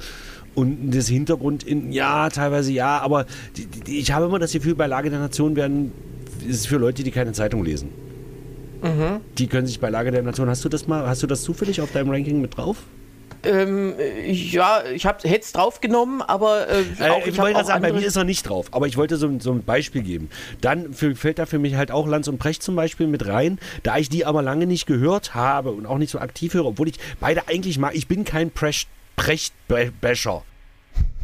Und 0.54 0.92
das 0.92 1.08
Hintergrund 1.08 1.64
in, 1.64 1.92
ja, 1.92 2.28
teilweise 2.28 2.72
ja, 2.72 2.98
aber 3.00 3.26
die, 3.56 3.66
die, 3.66 3.98
ich 3.98 4.12
habe 4.12 4.26
immer 4.26 4.38
das 4.38 4.52
Gefühl, 4.52 4.74
bei 4.74 4.86
Lage 4.86 5.10
der 5.10 5.18
Nation 5.18 5.56
werden, 5.56 5.92
ist 6.46 6.60
es 6.60 6.66
für 6.66 6.76
Leute, 6.76 7.02
die 7.02 7.10
keine 7.10 7.32
Zeitung 7.32 7.64
lesen. 7.64 7.88
Mhm. 8.84 9.20
Die 9.38 9.46
können 9.46 9.66
sich 9.66 9.80
bei 9.80 9.88
Lage 9.88 10.10
der 10.10 10.22
Nation. 10.22 10.48
Hast 10.48 10.64
du 10.64 10.68
das 10.68 10.86
mal, 10.86 11.06
hast 11.06 11.22
du 11.22 11.26
das 11.26 11.42
zufällig 11.42 11.80
auf 11.80 11.90
deinem 11.92 12.10
Ranking 12.10 12.40
mit 12.40 12.56
drauf? 12.56 12.76
Ähm, 13.42 13.94
ja, 14.26 14.82
ich 14.92 15.04
hätte 15.04 15.26
es 15.26 15.52
draufgenommen, 15.52 16.22
aber 16.22 16.66
äh, 16.68 16.80
äh 16.98 17.10
auch, 17.10 17.18
äh, 17.18 17.20
ich, 17.20 17.26
ich 17.28 17.38
wollte 17.38 17.64
sagen, 17.64 17.82
bei 17.82 17.92
mir 17.92 18.04
ist 18.04 18.16
er 18.16 18.24
nicht 18.24 18.48
drauf, 18.48 18.68
aber 18.72 18.86
ich 18.86 18.96
wollte 18.96 19.16
so, 19.16 19.30
so 19.38 19.52
ein 19.52 19.62
Beispiel 19.64 20.02
geben. 20.02 20.30
Dann 20.60 20.94
für, 20.94 21.14
fällt 21.14 21.38
da 21.38 21.46
für 21.46 21.58
mich 21.58 21.74
halt 21.74 21.90
auch 21.90 22.06
Lanz 22.06 22.28
und 22.28 22.38
Precht 22.38 22.62
zum 22.62 22.74
Beispiel 22.74 23.06
mit 23.06 23.26
rein, 23.26 23.58
da 23.82 23.98
ich 23.98 24.08
die 24.08 24.24
aber 24.24 24.42
lange 24.42 24.66
nicht 24.66 24.86
gehört 24.86 25.34
habe 25.34 25.72
und 25.72 25.86
auch 25.86 25.98
nicht 25.98 26.10
so 26.10 26.18
aktiv 26.18 26.54
höre, 26.54 26.66
obwohl 26.66 26.88
ich 26.88 26.98
beide 27.20 27.48
eigentlich 27.48 27.78
mag. 27.78 27.94
Ich 27.94 28.08
bin 28.08 28.24
kein 28.24 28.50
Precht-Basher. 28.50 30.42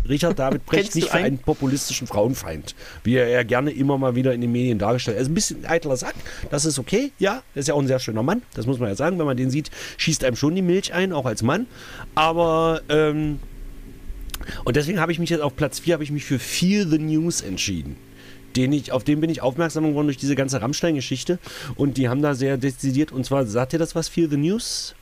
Richard 0.09 0.39
David 0.39 0.67
Brecht 0.67 0.95
nicht 0.95 1.09
für 1.09 1.15
einen? 1.15 1.25
einen 1.25 1.39
populistischen 1.39 2.07
Frauenfeind, 2.07 2.75
wie 3.05 3.17
er 3.17 3.29
ja 3.29 3.43
gerne 3.43 3.71
immer 3.71 3.99
mal 3.99 4.15
wieder 4.15 4.33
in 4.35 4.41
den 4.41 4.53
Medien 4.53 4.79
dargestellt 4.79 5.17
Er 5.17 5.23
ist 5.23 5.29
ein 5.29 5.35
bisschen 5.35 5.65
ein 5.65 5.71
eitler 5.71 5.97
Sack, 5.97 6.15
das 6.51 6.65
ist 6.65 6.79
okay, 6.79 7.13
ja, 7.19 7.43
er 7.55 7.61
ist 7.61 7.69
ja 7.69 7.75
auch 7.75 7.81
ein 7.81 7.87
sehr 7.87 7.99
schöner 7.99 8.23
Mann, 8.23 8.43
das 8.55 8.67
muss 8.67 8.79
man 8.79 8.89
ja 8.89 8.95
sagen, 8.95 9.19
wenn 9.19 9.27
man 9.27 9.37
den 9.37 9.51
sieht, 9.51 9.71
schießt 9.97 10.25
einem 10.25 10.37
schon 10.37 10.55
die 10.55 10.63
Milch 10.63 10.93
ein, 10.93 11.13
auch 11.13 11.27
als 11.27 11.43
Mann, 11.43 11.67
aber 12.15 12.83
ähm, 12.89 13.39
und 14.65 14.77
deswegen 14.77 15.01
habe 15.01 15.13
ich 15.13 15.19
mich 15.19 15.31
jetzt 15.31 15.43
auf 15.43 15.57
Platz 15.57 15.81
4 15.81 15.95
habe 15.95 16.05
ich 16.05 16.11
mich 16.11 16.25
für 16.25 16.39
Feel 16.39 16.89
the 16.89 16.99
News 16.99 17.41
entschieden. 17.41 17.97
Den 18.57 18.73
ich, 18.73 18.91
auf 18.91 19.05
den 19.05 19.21
bin 19.21 19.31
ich 19.31 19.43
aufmerksam 19.43 19.85
geworden 19.85 20.07
durch 20.09 20.17
diese 20.17 20.35
ganze 20.35 20.61
Rammstein-Geschichte. 20.61 21.39
Und 21.77 21.99
die 21.99 22.09
haben 22.09 22.21
da 22.21 22.35
sehr 22.35 22.57
dezidiert, 22.57 23.13
und 23.13 23.25
zwar, 23.25 23.47
sagt 23.47 23.73
ihr 23.73 23.79
das 23.79 23.95
was, 23.95 24.09
Feel 24.09 24.29
the 24.29 24.37
News? 24.37 24.95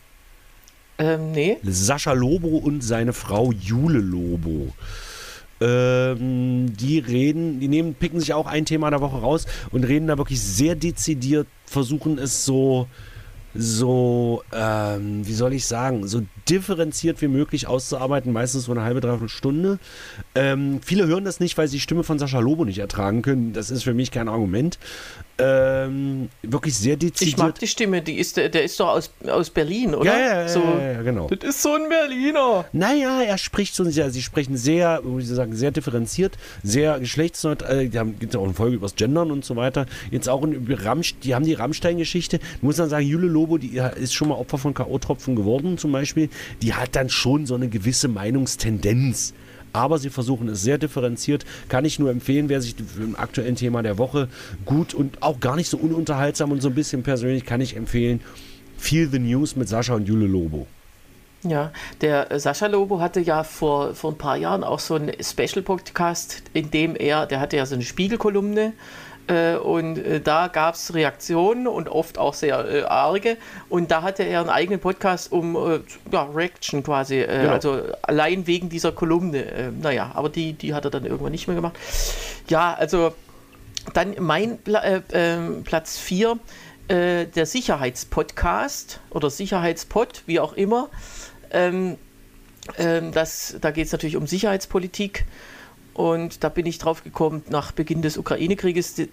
Ähm, 0.99 1.31
nee. 1.33 1.59
Sascha 1.63 2.13
Lobo 2.13 2.59
und 2.59 2.83
seine 2.83 3.13
Frau 3.13 3.53
Jule 3.53 4.01
Lobo. 4.01 4.73
Ähm, 5.61 6.77
die 6.77 6.99
reden, 6.99 7.61
die 7.61 7.69
nehmen, 7.69 7.95
picken 7.95 8.21
sich 8.21 8.33
auch 8.35 8.47
ein 8.47 8.65
Thema 8.65 8.91
der 8.91 9.01
Woche 9.01 9.19
raus 9.19 9.47
und 9.71 9.85
reden 9.85 10.07
da 10.07 10.19
wirklich 10.19 10.41
sehr 10.41 10.75
dezidiert, 10.75 11.49
versuchen 11.67 12.19
es 12.19 12.45
so, 12.45 12.87
so, 13.61 14.45
ähm, 14.53 15.27
wie 15.27 15.35
soll 15.35 15.53
ich 15.53 15.67
sagen, 15.67 16.07
so 16.07 16.23
differenziert 16.49 17.21
wie 17.21 17.27
möglich 17.27 17.67
auszuarbeiten, 17.67 18.33
meistens 18.33 18.65
so 18.65 18.73
eine 18.73 18.83
halbe, 18.83 19.01
dreiviertel 19.01 19.29
Stunde. 19.29 19.81
Ähm, 20.37 20.79
viele 20.81 21.09
hören 21.09 21.25
das 21.25 21.41
nicht, 21.41 21.59
weil 21.59 21.67
sie 21.67 21.79
die 21.79 21.81
Stimme 21.81 22.05
von 22.05 22.21
Sascha 22.21 22.39
Lobo 22.39 22.65
nicht 22.65 22.79
ertragen 22.79 23.21
können. 23.23 23.53
Das 23.53 23.73
ist 23.73 23.83
für 23.83 23.95
mich 23.95 24.13
kein 24.13 24.29
Argument. 24.29 24.79
Ähm, 25.41 26.31
wirklich 26.43 26.77
sehr 26.77 26.97
dezidiert. 26.97 27.37
Ich 27.37 27.37
mag 27.37 27.59
die 27.59 27.69
Stimme, 27.69 28.03
die 28.03 28.19
ist, 28.19 28.37
der 28.37 28.63
ist 28.63 28.79
doch 28.81 28.89
aus, 28.89 29.13
aus 29.29 29.51
Berlin, 29.51 29.95
oder? 29.95 30.13
ja, 30.13 30.19
ja, 30.19 30.41
ja, 30.43 30.49
so, 30.49 30.61
ja, 30.61 30.93
ja, 30.93 31.03
genau. 31.03 31.29
Das 31.29 31.49
ist 31.49 31.63
so 31.63 31.75
ein 31.75 31.89
Berliner. 31.89 32.65
Naja, 32.73 33.23
er 33.23 33.39
spricht 33.39 33.75
so 33.75 33.85
sehr, 33.85 34.11
sie 34.11 34.23
sprechen 34.23 34.57
sehr, 34.57 35.01
wie 35.05 35.21
ich 35.21 35.29
sagen, 35.29 35.55
sehr 35.55 35.71
differenziert, 35.71 36.37
sehr 36.65 36.99
geschlechtsneutral, 36.99 37.83
äh, 37.83 37.89
die 37.89 37.99
haben, 37.99 38.19
gibt 38.19 38.35
ja 38.35 38.41
auch 38.41 38.45
eine 38.45 38.55
Folge 38.55 38.77
über 38.77 38.87
das 38.87 38.97
Gendern 38.97 39.31
und 39.31 39.45
so 39.45 39.55
weiter. 39.55 39.87
Jetzt 40.11 40.29
auch 40.29 40.43
in, 40.43 40.67
Rammstein, 40.73 41.21
die 41.23 41.35
haben 41.37 41.45
die 41.45 41.55
Rammstein-Geschichte. 41.55 42.41
Muss 42.61 42.79
man 42.79 42.89
sagen, 42.89 43.07
Jule 43.07 43.29
Lobo, 43.29 43.48
die 43.57 43.81
ist 43.97 44.13
schon 44.13 44.29
mal 44.29 44.35
Opfer 44.35 44.59
von 44.59 44.75
K.O.-Tropfen 44.75 45.35
geworden 45.35 45.79
zum 45.79 45.93
Beispiel, 45.93 46.29
die 46.61 46.75
hat 46.75 46.95
dann 46.95 47.09
schon 47.09 47.47
so 47.47 47.55
eine 47.55 47.69
gewisse 47.69 48.09
Meinungstendenz. 48.09 49.33
Aber 49.73 49.99
sie 49.99 50.11
versuchen 50.11 50.49
es 50.49 50.63
sehr 50.63 50.79
differenziert. 50.79 51.45
Kann 51.69 51.85
ich 51.85 51.99
nur 51.99 52.11
empfehlen, 52.11 52.49
wer 52.49 52.61
sich 52.61 52.75
im 52.99 53.17
aktuellen 53.17 53.55
Thema 53.55 53.83
der 53.83 53.99
Woche 53.99 54.29
gut 54.65 54.95
und 54.95 55.23
auch 55.23 55.41
gar 55.41 55.57
nicht 55.57 55.69
so 55.69 55.77
ununterhaltsam 55.77 56.53
und 56.53 56.61
so 56.61 56.69
ein 56.69 56.75
bisschen 56.75 57.03
persönlich 57.03 57.45
kann 57.45 57.61
ich 57.61 57.77
empfehlen. 57.77 58.21
Feel 58.77 59.09
the 59.09 59.19
News 59.19 59.57
mit 59.57 59.69
Sascha 59.69 59.95
und 59.95 60.07
Jule 60.07 60.27
Lobo. 60.27 60.67
Ja, 61.45 61.73
der 62.01 62.33
äh, 62.33 62.41
Sascha 62.41 62.67
Lobo 62.67 63.01
hatte 63.01 63.21
ja 63.21 63.45
vor, 63.45 63.95
vor 63.95 64.13
ein 64.13 64.19
paar 64.19 64.37
Jahren 64.37 64.65
auch 64.65 64.81
so 64.81 64.95
einen 64.95 65.13
Special-Podcast, 65.23 66.43
in 66.53 66.71
dem 66.71 66.97
er, 66.97 67.27
der 67.27 67.39
hatte 67.39 67.57
ja 67.57 67.65
so 67.65 67.75
eine 67.75 67.85
Spiegelkolumne 67.85 68.73
und 69.57 69.99
äh, 69.99 70.21
da 70.21 70.49
gab 70.49 70.75
es 70.75 70.95
Reaktionen 70.95 71.67
und 71.67 71.89
oft 71.89 72.19
auch 72.19 72.35
sehr 72.35 72.67
äh, 72.69 72.83
arge 72.83 73.37
und 73.69 73.91
da 73.91 74.03
hatte 74.03 74.23
er 74.23 74.41
einen 74.41 74.51
eigenen 74.51 74.81
Podcast 74.81 75.33
um 75.33 75.55
äh, 75.57 75.81
ja, 76.11 76.25
Reaction 76.35 76.83
quasi, 76.83 77.21
äh, 77.21 77.27
Genau. 77.43 77.53
also 77.53 77.83
allein 78.03 78.47
wegen 78.47 78.69
dieser 78.69 78.93
Kolumne. 78.93 79.45
Äh, 79.45 79.71
naja, 79.71 80.13
aber 80.15 80.29
die, 80.29 80.55
die 80.55 80.75
hat 80.75 80.85
er 80.85 80.91
dann 80.91 81.05
irgendwann 81.05 81.33
nicht 81.33 81.47
mehr 81.47 81.57
gemacht. 81.57 81.79
Ja, 82.49 82.75
also 82.75 83.13
dann 83.95 84.15
mein 84.19 84.59
äh, 84.67 85.01
ähm, 85.13 85.63
Platz 85.65 85.99
4, 85.99 86.39
äh, 86.89 87.27
der 87.27 87.47
Sicherheitspodcast 87.47 89.01
oder 89.11 89.31
Sicherheitspod, 89.31 90.23
wie 90.27 90.41
auch 90.41 90.55
immer. 90.55 90.89
Ähm, 91.51 91.97
ähm, 92.77 93.13
das, 93.13 93.57
da 93.61 93.71
geht 93.71 93.87
es 93.87 93.93
natürlich 93.93 94.17
um 94.17 94.27
Sicherheitspolitik. 94.27 95.25
Und 95.99 96.45
da 96.45 96.49
bin 96.49 96.65
ich 96.65 96.79
drauf 96.79 97.03
gekommen, 97.03 97.43
nach 97.49 97.73
Beginn 97.73 98.03
des 98.03 98.19
Ukraine-Krieges, 98.19 98.95
die, 98.95 99.09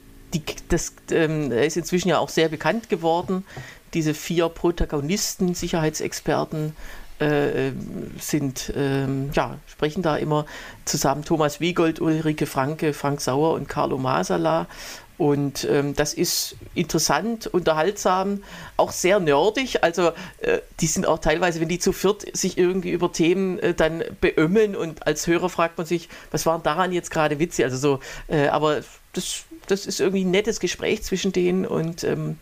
das, 0.70 0.94
ähm, 1.10 1.51
ist 1.51 1.77
inzwischen 1.77 2.10
ja 2.10 2.20
auch 2.20 2.30
sehr 2.30 2.48
bekannt 2.48 2.89
geworden. 2.89 3.44
Diese 3.96 4.13
vier 4.13 4.50
Protagonisten, 4.50 5.56
Sicherheitsexperten, 5.56 6.75
äh, 7.18 7.72
sind, 8.20 8.72
ähm, 8.75 9.32
ja, 9.34 9.58
sprechen 9.65 10.04
da 10.04 10.15
immer 10.18 10.46
zusammen 10.84 11.24
Thomas 11.25 11.60
Wiegold, 11.60 12.01
Ulrike 12.01 12.46
Franke, 12.46 12.94
Frank 12.94 13.20
Sauer 13.20 13.56
und 13.56 13.68
Carlo 13.68 13.98
Masala. 13.98 14.68
Und 15.17 15.65
ähm, 15.69 15.95
das 15.95 16.13
ist 16.13 16.57
interessant, 16.74 17.48
unterhaltsam, 17.48 18.43
auch 18.75 18.91
sehr 18.91 19.19
nerdig. 19.19 19.84
Also 19.84 20.12
äh, 20.39 20.60
die 20.81 20.88
sind 20.88 21.07
auch 21.07 21.19
teilweise, 21.19 21.62
wenn 21.62 21.69
die 21.69 21.79
zu 21.79 21.93
viert 21.93 22.36
sich 22.36 22.57
irgendwie 22.57 22.91
über 22.91 23.12
Themen 23.12 23.60
äh, 23.60 23.74
dann 23.74 24.03
beömmeln 24.19 24.75
und 24.75 25.07
als 25.07 25.25
Hörer 25.25 25.50
fragt 25.50 25.77
man 25.77 25.88
sich, 25.88 26.10
was 26.31 26.45
waren 26.45 26.63
daran 26.63 26.91
jetzt 26.91 27.12
gerade 27.12 27.39
Witze? 27.39 27.63
Also 27.63 27.77
so, 27.77 28.00
äh, 28.27 28.48
aber 28.48 28.81
das, 29.13 29.45
das 29.67 29.86
ist 29.86 30.01
irgendwie 30.01 30.25
ein 30.25 30.31
nettes 30.31 30.60
Gespräch 30.60 31.03
zwischen 31.03 31.31
denen 31.31 31.65
und 31.65 32.03
ähm, 32.03 32.38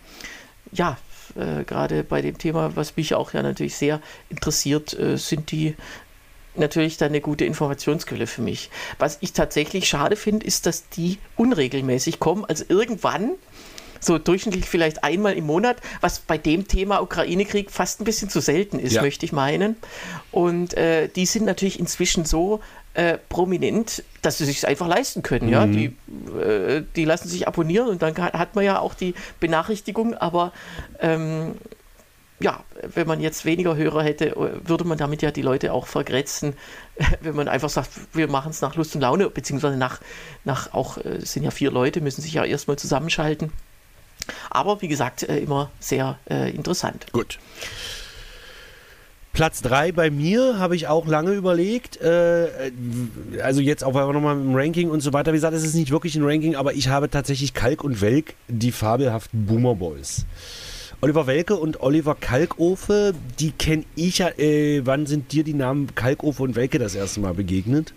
ja, 0.71 0.97
äh, 1.35 1.63
gerade 1.63 2.03
bei 2.03 2.21
dem 2.21 2.37
Thema, 2.37 2.75
was 2.75 2.95
mich 2.95 3.13
auch 3.15 3.33
ja 3.33 3.41
natürlich 3.41 3.75
sehr 3.75 4.01
interessiert, 4.29 4.97
äh, 4.97 5.17
sind 5.17 5.51
die 5.51 5.75
natürlich 6.55 6.97
dann 6.97 7.09
eine 7.09 7.21
gute 7.21 7.45
Informationsquelle 7.45 8.27
für 8.27 8.41
mich. 8.41 8.69
Was 8.99 9.17
ich 9.21 9.33
tatsächlich 9.33 9.87
schade 9.87 10.15
finde, 10.15 10.45
ist, 10.45 10.65
dass 10.65 10.89
die 10.89 11.17
unregelmäßig 11.37 12.19
kommen. 12.19 12.45
Also 12.45 12.65
irgendwann, 12.67 13.31
so 13.99 14.17
durchschnittlich 14.17 14.65
vielleicht 14.65 15.03
einmal 15.03 15.33
im 15.33 15.45
Monat, 15.45 15.77
was 16.01 16.19
bei 16.19 16.37
dem 16.37 16.67
Thema 16.67 17.01
Ukraine-Krieg 17.01 17.71
fast 17.71 18.01
ein 18.01 18.03
bisschen 18.03 18.29
zu 18.29 18.41
selten 18.41 18.77
ist, 18.79 18.93
Ja. 18.93 19.01
möchte 19.01 19.25
ich 19.25 19.31
meinen. 19.31 19.77
Und 20.31 20.73
äh, 20.73 21.07
die 21.07 21.25
sind 21.25 21.45
natürlich 21.45 21.79
inzwischen 21.79 22.25
so 22.25 22.59
äh, 22.95 23.17
prominent, 23.29 24.03
dass 24.21 24.37
sie 24.37 24.45
sich 24.45 24.67
einfach 24.67 24.87
leisten 24.87 25.23
können. 25.23 25.47
Ja? 25.49 25.65
Die, 25.65 25.95
äh, 26.37 26.83
die 26.95 27.05
lassen 27.05 27.29
sich 27.29 27.47
abonnieren 27.47 27.87
und 27.87 28.01
dann 28.01 28.15
hat 28.17 28.55
man 28.55 28.65
ja 28.65 28.79
auch 28.79 28.93
die 28.93 29.15
Benachrichtigung, 29.39 30.13
aber 30.15 30.51
ähm, 30.99 31.55
ja, 32.43 32.63
wenn 32.93 33.07
man 33.07 33.21
jetzt 33.21 33.45
weniger 33.45 33.75
Hörer 33.75 34.03
hätte, 34.03 34.35
würde 34.65 34.83
man 34.83 34.97
damit 34.97 35.21
ja 35.21 35.31
die 35.31 35.41
Leute 35.41 35.71
auch 35.71 35.87
vergrätzen, 35.87 36.55
wenn 37.21 37.35
man 37.35 37.47
einfach 37.47 37.69
sagt, 37.69 37.89
wir 38.11 38.27
machen 38.27 38.51
es 38.51 38.61
nach 38.61 38.75
Lust 38.75 38.95
und 38.95 39.01
Laune, 39.01 39.29
beziehungsweise 39.29 39.77
nach, 39.77 40.01
nach 40.43 40.73
auch, 40.73 40.97
äh, 40.97 41.19
es 41.21 41.33
sind 41.33 41.43
ja 41.43 41.51
vier 41.51 41.71
Leute, 41.71 42.01
müssen 42.01 42.21
sich 42.21 42.33
ja 42.33 42.43
erstmal 42.43 42.77
zusammenschalten. 42.77 43.51
Aber 44.49 44.81
wie 44.81 44.87
gesagt, 44.87 45.23
äh, 45.23 45.39
immer 45.39 45.71
sehr 45.79 46.19
äh, 46.29 46.53
interessant. 46.53 47.07
Gut. 47.13 47.39
Platz 49.31 49.63
3 49.63 49.93
bei 49.93 50.11
mir 50.11 50.59
habe 50.59 50.75
ich 50.75 50.87
auch 50.87 51.07
lange 51.07 51.31
überlegt. 51.31 51.99
Äh, 52.01 52.71
also 53.41 53.61
jetzt 53.61 53.83
auch 53.83 53.93
nochmal 53.93 54.35
im 54.35 54.53
Ranking 54.53 54.89
und 54.89 55.01
so 55.01 55.11
weiter. 55.13 55.31
Wie 55.31 55.37
gesagt, 55.37 55.55
es 55.55 55.63
ist 55.63 55.73
nicht 55.73 55.91
wirklich 55.91 56.15
ein 56.15 56.23
Ranking, 56.23 56.55
aber 56.55 56.73
ich 56.73 56.89
habe 56.89 57.09
tatsächlich 57.09 57.53
Kalk 57.53 57.83
und 57.83 58.01
Welk, 58.01 58.35
die 58.47 58.71
fabelhaften 58.71 59.45
Boomer 59.45 59.75
Boys. 59.75 60.25
Oliver 61.03 61.27
Welke 61.27 61.55
und 61.57 61.81
Oliver 61.81 62.15
Kalkofe, 62.15 63.13
die 63.37 63.51
kenne 63.51 63.83
ich 63.93 64.19
ja. 64.19 64.29
Äh, 64.37 64.85
wann 64.85 65.05
sind 65.05 65.33
dir 65.33 65.43
die 65.43 65.53
Namen 65.53 65.93
Kalkofe 65.95 66.41
und 66.43 66.55
Welke 66.55 66.79
das 66.79 66.95
erste 66.95 67.19
Mal 67.19 67.33
begegnet? 67.33 67.93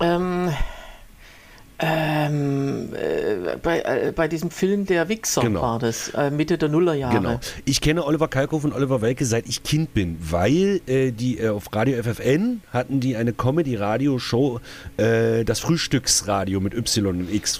Ähm, 0.00 0.48
ähm, 1.78 2.94
äh, 2.94 3.58
bei, 3.62 3.80
äh, 3.80 4.12
bei 4.16 4.26
diesem 4.26 4.50
Film 4.50 4.86
Der 4.86 5.10
Wichser 5.10 5.42
Genau. 5.42 5.60
war 5.60 5.78
das, 5.78 6.08
äh, 6.14 6.30
Mitte 6.30 6.56
der 6.56 6.70
Nullerjahre. 6.70 7.14
Genau. 7.14 7.40
Ich 7.66 7.82
kenne 7.82 8.06
Oliver 8.06 8.28
Kalkoff 8.28 8.64
und 8.64 8.72
Oliver 8.72 9.02
Welke 9.02 9.26
seit 9.26 9.46
ich 9.46 9.62
Kind 9.62 9.92
bin, 9.92 10.16
weil 10.18 10.80
äh, 10.86 11.12
die 11.12 11.36
äh, 11.40 11.50
auf 11.50 11.66
Radio 11.74 12.02
FFN 12.02 12.62
hatten 12.72 13.00
die 13.00 13.16
eine 13.16 13.34
Comedy-Radio-Show, 13.34 14.60
äh, 14.96 15.44
das 15.44 15.60
Frühstücksradio 15.60 16.60
mit 16.60 16.72
Y 16.72 17.06
und 17.20 17.34
X, 17.34 17.56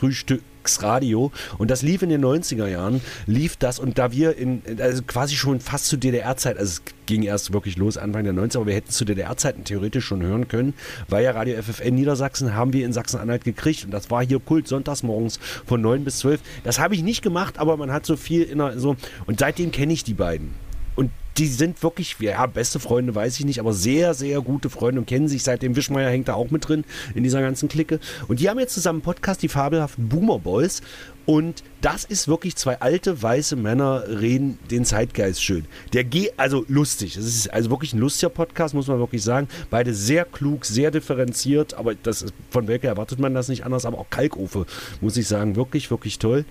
Frühstücksradio. 0.67 1.33
Und 1.59 1.71
das 1.71 1.83
lief 1.83 2.03
in 2.03 2.11
den 2.11 2.25
90er 2.25 2.67
Jahren, 2.67 3.01
lief 3.27 3.57
das 3.57 3.79
und 3.79 3.99
da 3.99 4.13
wir 4.13 4.37
in, 4.37 4.63
also 4.79 5.03
quasi 5.03 5.37
schon 5.37 5.61
fast 5.61 5.87
zu 5.87 5.97
DDR-Zeit, 5.97 6.59
also 6.59 6.81
es 6.81 6.83
ging 7.07 7.23
erst 7.23 7.53
wirklich 7.53 7.77
los 7.77 7.97
Anfang 7.97 8.25
der 8.25 8.35
90er, 8.35 8.57
aber 8.57 8.67
wir 8.67 8.75
hätten 8.75 8.91
zu 8.91 9.05
DDR-Zeiten 9.05 9.65
theoretisch 9.65 10.05
schon 10.05 10.23
hören 10.23 10.49
können, 10.49 10.75
weil 11.09 11.25
ja 11.25 11.31
Radio 11.31 11.61
FFN 11.63 11.95
Niedersachsen 11.95 12.55
haben 12.55 12.73
wir 12.73 12.85
in 12.85 12.93
Sachsen-Anhalt 12.93 13.45
gekriegt 13.45 13.85
und 13.85 13.93
das 13.93 14.11
war 14.11 14.25
hier 14.25 14.41
Kult 14.41 14.67
sonntags 14.67 15.03
morgens 15.03 15.39
von 15.65 15.81
9 15.81 16.05
bis 16.05 16.19
12. 16.19 16.41
Das 16.65 16.79
habe 16.79 16.95
ich 16.95 17.03
nicht 17.03 17.23
gemacht, 17.23 17.59
aber 17.59 17.77
man 17.77 17.93
hat 17.93 18.07
so 18.07 18.17
viel 18.17 18.43
in 18.43 18.59
der, 18.59 18.79
so 18.79 18.97
und 19.27 19.39
seitdem 19.39 19.71
kenne 19.71 19.93
ich 19.93 20.03
die 20.03 20.15
beiden. 20.15 20.55
Und 20.97 21.11
die 21.39 21.47
sind 21.47 21.83
wirklich, 21.83 22.17
ja, 22.21 22.47
beste 22.47 22.81
Freunde 22.81 23.15
weiß 23.15 23.39
ich 23.39 23.45
nicht, 23.45 23.61
aber 23.61 23.73
sehr, 23.73 24.15
sehr 24.15 24.41
gute 24.41 24.71
Freunde 24.71 25.01
und 25.01 25.07
kennen 25.07 25.29
sich. 25.29 25.43
Seitdem 25.43 25.77
Wischmeier 25.77 26.11
hängt 26.11 26.29
da 26.29 26.35
auch 26.35 26.51
mit 26.51 26.67
drin 26.67 26.85
in 27.15 27.23
dieser 27.23 27.43
ganzen 27.43 27.69
Clique. 27.69 28.01
Und 28.29 28.41
die 28.41 28.49
haben 28.49 28.59
jetzt 28.59 28.75
zusammen 28.75 28.99
einen 28.99 29.05
Podcast, 29.05 29.43
die 29.43 29.49
fabelhaften 29.49 30.09
Boomer 30.09 30.39
Boys. 30.39 30.81
Und 31.27 31.65
das 31.81 32.05
ist 32.05 32.29
wirklich 32.29 32.57
zwei 32.57 32.81
alte, 32.81 33.21
weiße 33.21 33.57
Männer 33.57 34.05
reden 34.09 34.59
den 34.71 34.85
Zeitgeist 34.85 35.43
schön. 35.43 35.67
Der 35.93 36.05
geht, 36.05 36.33
also 36.39 36.65
lustig. 36.69 37.17
Es 37.17 37.27
ist 37.27 37.53
also 37.53 37.69
wirklich 37.71 37.93
ein 37.93 37.99
lustiger 37.99 38.31
Podcast, 38.31 38.75
muss 38.75 38.87
man 38.87 38.99
wirklich 39.01 39.23
sagen. 39.23 39.49
Beide 39.69 39.93
sehr 39.93 40.25
klug, 40.25 40.65
sehr 40.65 40.91
differenziert, 40.91 41.75
aber 41.75 41.95
das 41.97 42.23
ist, 42.23 42.35
von 42.51 42.69
welcher 42.69 42.89
erwartet 42.89 43.19
man 43.19 43.35
das 43.35 43.49
nicht 43.49 43.65
anders, 43.65 43.85
aber 43.85 43.99
auch 43.99 44.09
Kalkofe, 44.09 44.67
muss 45.01 45.17
ich 45.17 45.27
sagen, 45.27 45.57
wirklich, 45.57 45.91
wirklich 45.91 46.19
toll. 46.19 46.45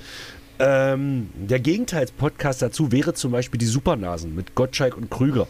Ähm, 0.60 1.30
der 1.36 1.60
Gegenteils-Podcast 1.60 2.62
dazu 2.62 2.92
wäre 2.92 3.14
zum 3.14 3.32
Beispiel 3.32 3.58
die 3.58 3.66
Supernasen 3.66 4.36
mit 4.36 4.56
Gottschalk 4.56 4.96
und 4.96 5.12
Krüger. 5.12 5.48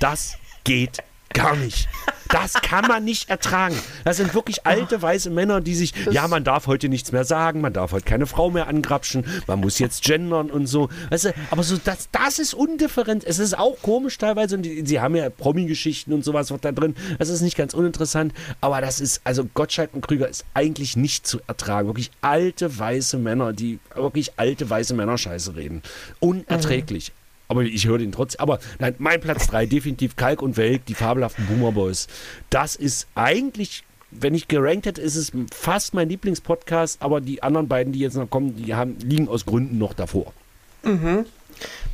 Das 0.00 0.38
geht 0.64 1.02
gar 1.32 1.56
nicht. 1.56 1.88
Das 2.32 2.54
kann 2.54 2.86
man 2.86 3.04
nicht 3.04 3.28
ertragen. 3.28 3.76
Das 4.04 4.16
sind 4.16 4.32
wirklich 4.34 4.66
alte 4.66 5.02
weiße 5.02 5.28
Männer, 5.28 5.60
die 5.60 5.74
sich, 5.74 5.92
ja, 6.10 6.26
man 6.28 6.44
darf 6.44 6.66
heute 6.66 6.88
nichts 6.88 7.12
mehr 7.12 7.24
sagen, 7.24 7.60
man 7.60 7.74
darf 7.74 7.92
heute 7.92 8.06
keine 8.06 8.24
Frau 8.26 8.50
mehr 8.50 8.68
angrapschen, 8.68 9.26
man 9.46 9.60
muss 9.60 9.78
jetzt 9.78 10.02
gendern 10.02 10.50
und 10.50 10.66
so. 10.66 10.88
Weißt 11.10 11.26
du, 11.26 11.34
aber 11.50 11.62
so, 11.62 11.76
das, 11.76 12.08
das 12.10 12.38
ist 12.38 12.54
undifferent. 12.54 13.24
Es 13.24 13.38
ist 13.38 13.58
auch 13.58 13.76
komisch 13.82 14.16
teilweise 14.16 14.56
und 14.56 14.62
die, 14.62 14.86
sie 14.86 15.00
haben 15.00 15.14
ja 15.14 15.28
Promi-Geschichten 15.28 16.14
und 16.14 16.24
sowas 16.24 16.52
da 16.62 16.72
drin. 16.72 16.96
Das 17.18 17.28
ist 17.28 17.42
nicht 17.42 17.56
ganz 17.56 17.74
uninteressant, 17.74 18.32
aber 18.62 18.80
das 18.80 19.00
ist, 19.00 19.20
also 19.24 19.44
Gottschalk 19.44 19.92
und 19.92 20.06
Krüger 20.06 20.28
ist 20.28 20.46
eigentlich 20.54 20.96
nicht 20.96 21.26
zu 21.26 21.40
ertragen. 21.46 21.88
Wirklich 21.88 22.10
alte 22.22 22.78
weiße 22.78 23.18
Männer, 23.18 23.52
die 23.52 23.78
wirklich 23.94 24.32
alte 24.38 24.68
weiße 24.70 24.94
Männer 24.94 25.18
Scheiße 25.18 25.54
reden. 25.54 25.82
Unerträglich. 26.18 27.12
Aber 27.52 27.64
ich 27.64 27.86
höre 27.86 27.98
den 27.98 28.12
trotzdem. 28.12 28.40
Aber 28.40 28.60
nein, 28.78 28.94
mein 28.96 29.20
Platz 29.20 29.46
3, 29.48 29.66
definitiv 29.66 30.16
Kalk 30.16 30.40
und 30.40 30.56
Welk, 30.56 30.86
die 30.86 30.94
fabelhaften 30.94 31.46
Boomer 31.46 31.72
Boys. 31.72 32.08
Das 32.48 32.76
ist 32.76 33.08
eigentlich, 33.14 33.84
wenn 34.10 34.34
ich 34.34 34.48
gerankt 34.48 34.86
hätte, 34.86 35.02
ist 35.02 35.16
es 35.16 35.32
fast 35.54 35.92
mein 35.92 36.08
Lieblingspodcast, 36.08 37.02
aber 37.02 37.20
die 37.20 37.42
anderen 37.42 37.68
beiden, 37.68 37.92
die 37.92 37.98
jetzt 37.98 38.16
noch 38.16 38.30
kommen, 38.30 38.56
die 38.56 38.74
haben, 38.74 38.96
liegen 39.04 39.28
aus 39.28 39.44
Gründen 39.44 39.76
noch 39.76 39.92
davor. 39.92 40.32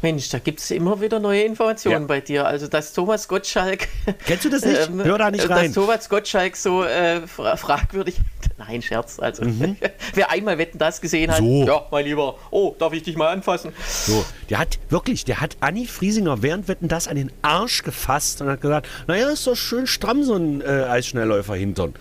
Mensch, 0.03 0.29
da 0.31 0.39
gibt 0.39 0.61
es 0.61 0.71
immer 0.71 1.01
wieder 1.01 1.19
neue 1.19 1.43
Informationen 1.43 2.03
Ja. 2.03 2.07
bei 2.07 2.21
dir. 2.21 2.47
Also, 2.47 2.69
dass 2.69 2.93
Thomas 2.93 3.27
Gottschalk. 3.29 3.89
Kennst 4.27 4.45
du 4.45 4.49
das 4.51 4.65
nicht? 4.65 4.89
Hör 5.05 5.19
da 5.19 5.31
nicht 5.31 5.49
rein. 5.51 5.67
Dass 5.67 5.75
Thomas 5.75 6.09
Gottschalk 6.09 6.57
so 6.57 6.85
äh, 6.85 7.27
fra 7.27 7.57
fragwürdig. 7.57 8.17
Nein, 8.59 8.83
Scherz. 8.83 9.19
Also, 9.19 9.43
wer 10.15 10.31
einmal 10.31 10.59
Wetten 10.59 10.79
das 10.79 11.01
gesehen 11.01 11.31
hat, 11.33 11.41
Mhm. 11.41 11.63
So. 11.63 11.67
ja, 11.67 11.87
mein 11.91 12.05
Lieber, 12.05 12.37
oh, 12.51 12.75
darf 12.79 12.93
ich 12.93 13.03
dich 13.03 13.17
mal 13.17 13.29
anfassen? 13.29 13.73
So, 13.89 14.25
der 14.51 14.59
hat 14.59 14.79
wirklich, 14.89 15.25
der 15.25 15.41
hat 15.41 15.57
Anni 15.61 15.87
Friesinger 15.87 16.43
während 16.43 16.69
Wetten 16.69 16.89
das 16.89 17.09
an 17.09 17.17
den 17.17 17.31
Arsch 17.43 17.83
gefasst 17.83 18.41
und 18.43 18.49
hat 18.49 18.61
gesagt, 18.61 18.89
naja, 19.07 19.29
ist 19.29 19.47
doch 19.47 19.57
schön 19.57 19.87
stramm 19.87 20.23
so 20.25 20.35
ein 20.35 20.61
äh, 20.61 20.65
Eisschnellläufer 20.89 21.55
hintern. 21.55 21.95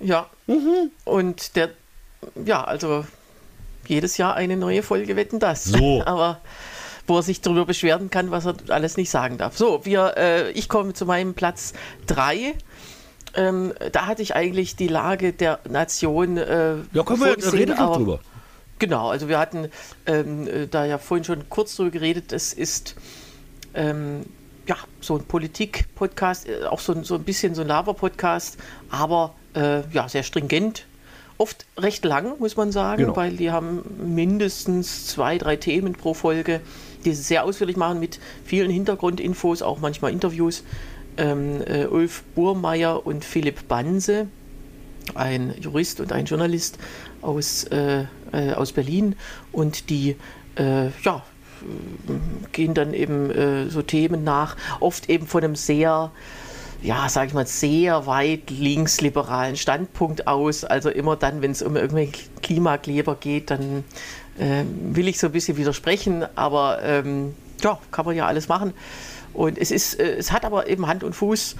Ja. 0.00 0.26
Mhm. 0.46 0.90
Und 1.04 1.56
der, 1.56 1.70
ja, 2.44 2.64
also 2.64 3.04
jedes 3.90 4.16
Jahr 4.16 4.34
eine 4.34 4.56
neue 4.56 4.82
Folge 4.82 5.16
Wetten 5.16 5.38
das. 5.38 5.64
So. 5.64 6.02
Aber 6.06 6.40
wo 7.06 7.16
er 7.18 7.22
sich 7.22 7.40
darüber 7.40 7.66
beschweren 7.66 8.08
kann, 8.10 8.30
was 8.30 8.46
er 8.46 8.54
alles 8.68 8.96
nicht 8.96 9.10
sagen 9.10 9.36
darf. 9.36 9.56
So, 9.56 9.84
wir, 9.84 10.14
äh, 10.16 10.50
ich 10.52 10.68
komme 10.68 10.92
zu 10.94 11.06
meinem 11.06 11.34
Platz 11.34 11.72
3. 12.06 12.54
Ähm, 13.34 13.72
da 13.92 14.06
hatte 14.06 14.22
ich 14.22 14.34
eigentlich 14.36 14.76
die 14.76 14.88
Lage 14.88 15.32
der 15.32 15.58
Nation. 15.68 16.36
Äh, 16.36 16.76
Ja, 16.92 17.02
können 17.04 17.20
wir, 17.20 17.52
reden 17.52 17.76
drüber. 17.76 18.20
Genau, 18.78 19.10
also 19.10 19.28
wir 19.28 19.38
hatten 19.38 19.68
ähm, 20.06 20.46
äh, 20.48 20.66
da 20.68 20.84
ja 20.86 20.98
vorhin 20.98 21.24
schon 21.24 21.48
kurz 21.50 21.76
drüber 21.76 21.90
geredet, 21.90 22.32
es 22.32 22.52
ist 22.54 22.96
ähm, 23.74 24.22
ja 24.66 24.76
so 25.00 25.16
ein 25.16 25.24
Politik-Podcast, 25.24 26.48
äh, 26.48 26.64
auch 26.64 26.80
so, 26.80 26.92
ein- 26.94 27.04
so 27.04 27.16
ein 27.16 27.22
bisschen 27.24 27.54
so 27.54 27.60
ein 27.62 27.68
Laber-Podcast, 27.68 28.56
aber 28.90 29.34
äh, 29.54 29.82
ja, 29.92 30.08
sehr 30.08 30.22
stringent. 30.22 30.86
Oft 31.40 31.64
recht 31.78 32.04
lang, 32.04 32.38
muss 32.38 32.58
man 32.58 32.70
sagen, 32.70 33.04
Genau. 33.04 33.16
weil 33.16 33.32
die 33.32 33.50
haben 33.50 33.80
mindestens 34.14 35.06
zwei, 35.06 35.38
drei 35.38 35.56
Themen 35.56 35.94
pro 35.94 36.12
Folge, 36.12 36.60
die 37.06 37.14
sie 37.14 37.22
sehr 37.22 37.44
ausführlich 37.44 37.78
machen 37.78 37.98
mit 37.98 38.20
vielen 38.44 38.70
Hintergrundinfos, 38.70 39.62
auch 39.62 39.80
manchmal 39.80 40.12
Interviews. 40.12 40.64
Ähm, 41.16 41.62
äh, 41.66 41.86
Ulf 41.86 42.24
Burmeier 42.34 43.06
und 43.06 43.24
Philipp 43.24 43.68
Banse, 43.68 44.26
ein 45.14 45.54
Jurist 45.58 46.00
und 46.00 46.12
ein 46.12 46.26
Journalist 46.26 46.76
aus, 47.22 47.64
äh, 47.64 48.04
äh, 48.32 48.52
aus 48.52 48.72
Berlin 48.72 49.16
und 49.50 49.88
die 49.88 50.16
äh, 50.56 50.88
ja, 51.02 51.22
gehen 52.52 52.74
dann 52.74 52.92
eben 52.92 53.30
äh, 53.30 53.70
so 53.70 53.80
Themen 53.80 54.24
nach, 54.24 54.56
oft 54.80 55.08
eben 55.08 55.26
von 55.26 55.42
einem 55.42 55.56
sehr, 55.56 56.10
ja, 56.82 57.08
sag 57.08 57.28
ich 57.28 57.34
mal, 57.34 57.46
sehr 57.46 58.06
weit 58.06 58.50
linksliberalen 58.50 59.56
Standpunkt 59.56 60.26
aus. 60.26 60.64
Also 60.64 60.88
immer 60.90 61.16
dann, 61.16 61.42
wenn 61.42 61.50
es 61.50 61.62
um 61.62 61.76
irgendwelche 61.76 62.28
Klimakleber 62.42 63.16
geht, 63.16 63.50
dann 63.50 63.84
äh, 64.38 64.64
will 64.66 65.08
ich 65.08 65.18
so 65.18 65.26
ein 65.26 65.32
bisschen 65.32 65.56
widersprechen, 65.56 66.24
aber 66.36 66.82
ähm, 66.82 67.34
ja, 67.62 67.78
kann 67.90 68.06
man 68.06 68.16
ja 68.16 68.26
alles 68.26 68.48
machen. 68.48 68.72
Und 69.34 69.58
es 69.58 69.70
ist, 69.70 70.00
äh, 70.00 70.16
es 70.16 70.32
hat 70.32 70.44
aber 70.44 70.68
eben 70.68 70.86
Hand 70.86 71.04
und 71.04 71.14
Fuß 71.14 71.56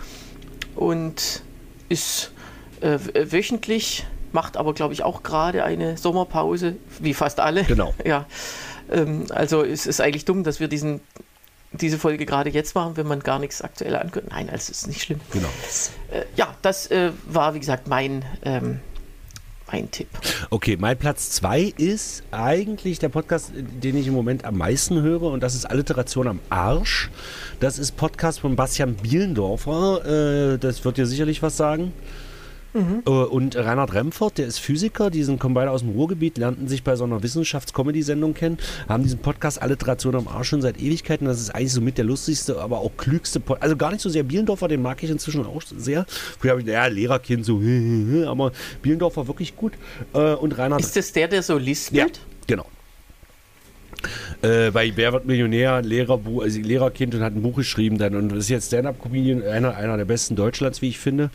und 0.77 1.43
ist 1.89 2.33
äh, 2.81 2.99
w- 2.99 3.33
wöchentlich, 3.33 4.07
macht 4.33 4.57
aber, 4.57 4.73
glaube 4.75 4.95
ich, 4.95 5.03
auch 5.03 5.23
gerade 5.23 5.65
eine 5.65 5.97
Sommerpause, 5.97 6.77
wie 6.99 7.15
fast 7.15 7.41
alle. 7.41 7.65
Genau. 7.65 7.95
Ja. 8.05 8.27
Ähm, 8.91 9.27
also 9.31 9.63
es 9.63 9.87
ist 9.87 10.01
eigentlich 10.01 10.25
dumm, 10.25 10.43
dass 10.45 10.59
wir 10.61 10.69
diesen, 10.69 11.01
diese 11.73 11.99
Folge 11.99 12.27
gerade 12.27 12.51
jetzt 12.51 12.75
machen, 12.75 12.97
wenn 12.97 13.07
man 13.07 13.21
gar 13.21 13.39
nichts 13.39 13.63
aktuell 13.63 13.95
ankündigt. 13.97 14.33
Nein, 14.33 14.51
also 14.51 14.71
es 14.71 14.83
ist 14.83 14.89
nicht 14.89 15.03
schlimm. 15.03 15.21
Genau. 15.33 15.49
Äh, 16.11 16.25
ja, 16.37 16.55
das 16.63 16.91
äh, 16.91 17.13
war, 17.27 17.55
wie 17.55 17.61
gesagt, 17.61 17.87
mein, 17.87 18.25
ähm, 18.43 18.81
mein 19.71 19.91
Tipp. 19.91 20.09
Okay, 20.51 20.77
mein 20.79 20.99
Platz 20.99 21.31
2 21.31 21.75
ist 21.77 22.25
eigentlich 22.33 22.99
der 22.99 23.09
Podcast, 23.09 23.53
den 23.55 23.97
ich 23.97 24.09
im 24.09 24.15
Moment 24.15 24.45
am 24.45 24.57
meisten 24.57 25.01
höre 25.01 25.23
und 25.23 25.43
das 25.43 25.55
ist 25.55 25.65
Alliteration 25.65 26.27
am 26.27 26.41
Arsch. 26.49 27.11
Das 27.61 27.79
ist 27.79 27.97
Podcast 27.97 28.41
von 28.41 28.57
Bastian 28.57 28.95
Bielendorfer, 28.95 30.55
äh, 30.55 30.59
das 30.59 30.85
wird 30.85 30.97
dir 30.97 31.07
sicherlich 31.07 31.41
was 31.43 31.57
sagen. 31.57 31.93
Äh, 32.75 33.11
Und 33.11 33.57
Reinhard 33.57 33.95
Remford, 33.95 34.39
der 34.39 34.47
ist 34.47 34.59
Physiker, 34.59 35.11
die 35.11 35.23
sind, 35.25 35.39
kommen 35.41 35.55
beide 35.55 35.71
aus 35.71 35.81
dem 35.81 35.91
Ruhrgebiet, 35.91 36.39
lernten 36.39 36.69
sich 36.69 36.83
bei 36.85 36.95
so 36.97 37.05
einer 37.05 37.23
Wissenschafts-Comedy-Sendung 37.23 38.35
kennen, 38.35 38.59
haben 38.89 39.03
diesen 39.03 39.19
Podcast 39.19 39.61
Alliteration 39.61 40.15
am 40.15 40.29
Arsch 40.29 40.49
schon 40.51 40.63
seit 40.63 40.81
Ewigkeiten. 40.81 41.27
Das 41.27 41.41
ist 41.41 41.51
eigentlich 41.51 41.73
so 41.73 41.81
mit 41.81 41.99
der 41.99 42.05
lustigste, 42.05 42.61
aber 42.61 42.79
auch 42.79 42.93
klügste 42.97 43.41
Podcast. 43.41 43.63
Also 43.65 43.77
gar 43.77 43.91
nicht 43.91 44.01
so 44.01 44.09
sehr 44.09 44.23
Bielendorfer, 44.23 44.69
den 44.69 44.83
mag 44.83 45.03
ich 45.03 45.11
inzwischen 45.11 45.45
auch 45.45 45.63
sehr. 45.63 46.07
Früher 46.09 46.53
habe 46.53 46.61
ich, 46.61 46.67
ja, 46.67 46.87
Lehrerkind, 46.87 47.45
so, 47.45 47.61
aber 48.27 48.53
Bielendorfer 48.83 49.27
wirklich 49.27 49.57
gut. 49.57 49.73
Äh, 50.15 50.35
Und 50.35 50.57
Reinhard 50.59 50.81
Ist 50.81 50.97
das 50.97 51.13
der, 51.13 51.29
der 51.29 51.43
so 51.43 51.55
ja, 51.55 51.59
lispelt? 51.65 52.21
genau. 52.47 52.67
Äh, 54.43 54.71
bei 54.71 54.91
Wer 54.97 55.13
wird 55.13 55.27
Millionär, 55.27 55.83
Lehrerbu 55.83 56.41
also 56.41 56.59
Lehrerkind 56.61 57.15
und 57.15 57.21
hat 57.23 57.35
ein 57.35 57.43
Buch 57.43 57.57
geschrieben 57.57 57.99
dann 57.99 58.15
und 58.15 58.33
ist 58.33 58.49
jetzt 58.49 58.69
Stand-Up-Comedian, 58.69 59.43
einer, 59.43 59.77
einer 59.77 59.99
der 59.99 60.07
besten 60.07 60.37
Deutschlands, 60.37 60.81
wie 60.81 60.89
ich 60.89 60.99
finde. 60.99 61.31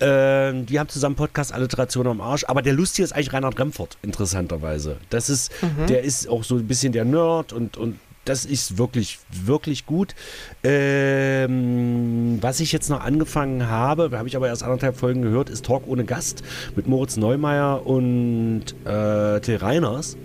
Ähm, 0.00 0.66
die 0.66 0.78
haben 0.78 0.88
zusammen 0.88 1.16
Podcast 1.16 1.52
Alliteration 1.52 2.06
am 2.06 2.20
Arsch, 2.20 2.44
aber 2.46 2.62
der 2.62 2.72
Lustige 2.72 3.04
ist 3.04 3.12
eigentlich 3.12 3.32
Reinhard 3.32 3.58
Remford, 3.58 3.98
interessanterweise. 4.02 4.96
Das 5.10 5.28
ist, 5.28 5.50
der 5.88 6.02
ist 6.02 6.28
auch 6.28 6.44
so 6.44 6.56
ein 6.56 6.66
bisschen 6.66 6.92
der 6.92 7.04
Nerd 7.04 7.52
und, 7.52 7.76
und 7.76 7.98
das 8.28 8.44
ist 8.44 8.76
wirklich, 8.78 9.18
wirklich 9.30 9.86
gut. 9.86 10.14
Ähm, 10.62 12.38
was 12.40 12.60
ich 12.60 12.72
jetzt 12.72 12.90
noch 12.90 13.00
angefangen 13.00 13.68
habe, 13.68 14.10
habe 14.16 14.28
ich 14.28 14.36
aber 14.36 14.48
erst 14.48 14.62
anderthalb 14.62 14.96
Folgen 14.96 15.22
gehört, 15.22 15.48
ist 15.48 15.64
Talk 15.64 15.86
ohne 15.86 16.04
Gast 16.04 16.42
mit 16.76 16.86
Moritz 16.86 17.16
Neumeier 17.16 17.86
und 17.86 18.64
äh, 18.84 19.40
Till 19.40 19.56
Reiners. 19.56 20.16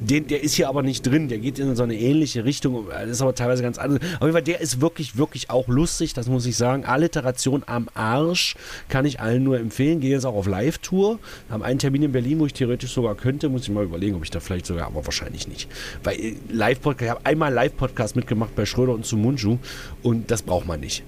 Den, 0.00 0.26
der 0.26 0.42
ist 0.42 0.54
hier 0.54 0.68
aber 0.68 0.82
nicht 0.82 1.06
drin, 1.06 1.28
der 1.28 1.38
geht 1.38 1.58
in 1.58 1.74
so 1.76 1.82
eine 1.82 1.94
ähnliche 1.94 2.44
Richtung, 2.44 2.86
das 2.88 3.10
ist 3.10 3.22
aber 3.22 3.34
teilweise 3.34 3.62
ganz 3.62 3.78
anders. 3.78 4.00
Auf 4.16 4.22
jeden 4.22 4.32
Fall, 4.32 4.42
der 4.42 4.60
ist 4.60 4.80
wirklich, 4.80 5.16
wirklich 5.16 5.50
auch 5.50 5.68
lustig, 5.68 6.14
das 6.14 6.26
muss 6.26 6.46
ich 6.46 6.56
sagen. 6.56 6.84
Alliteration 6.84 7.62
am 7.66 7.88
Arsch 7.94 8.56
kann 8.88 9.04
ich 9.04 9.20
allen 9.20 9.44
nur 9.44 9.58
empfehlen. 9.58 10.00
Gehe 10.00 10.10
jetzt 10.10 10.26
auch 10.26 10.34
auf 10.34 10.46
Live-Tour, 10.46 11.18
haben 11.50 11.62
einen 11.62 11.78
Termin 11.78 12.02
in 12.02 12.12
Berlin, 12.12 12.40
wo 12.40 12.46
ich 12.46 12.52
theoretisch 12.52 12.92
sogar 12.92 13.14
könnte, 13.14 13.48
muss 13.48 13.62
ich 13.62 13.70
mal 13.70 13.84
überlegen, 13.84 14.16
ob 14.16 14.24
ich 14.24 14.30
da 14.30 14.40
vielleicht 14.40 14.66
sogar, 14.66 14.86
aber 14.86 15.04
wahrscheinlich 15.04 15.48
nicht. 15.48 15.68
Weil 16.02 16.18
äh, 16.18 16.34
Live-Podcast, 16.50 17.02
ich 17.02 17.10
habe 17.10 17.26
einmal 17.26 17.52
Live-Podcast 17.52 18.16
mitgemacht 18.16 18.54
bei 18.54 18.66
Schröder 18.66 18.92
und 18.92 19.06
Sumunju 19.06 19.58
und 20.02 20.30
das 20.30 20.42
braucht 20.42 20.66
man 20.66 20.80
nicht. 20.80 21.02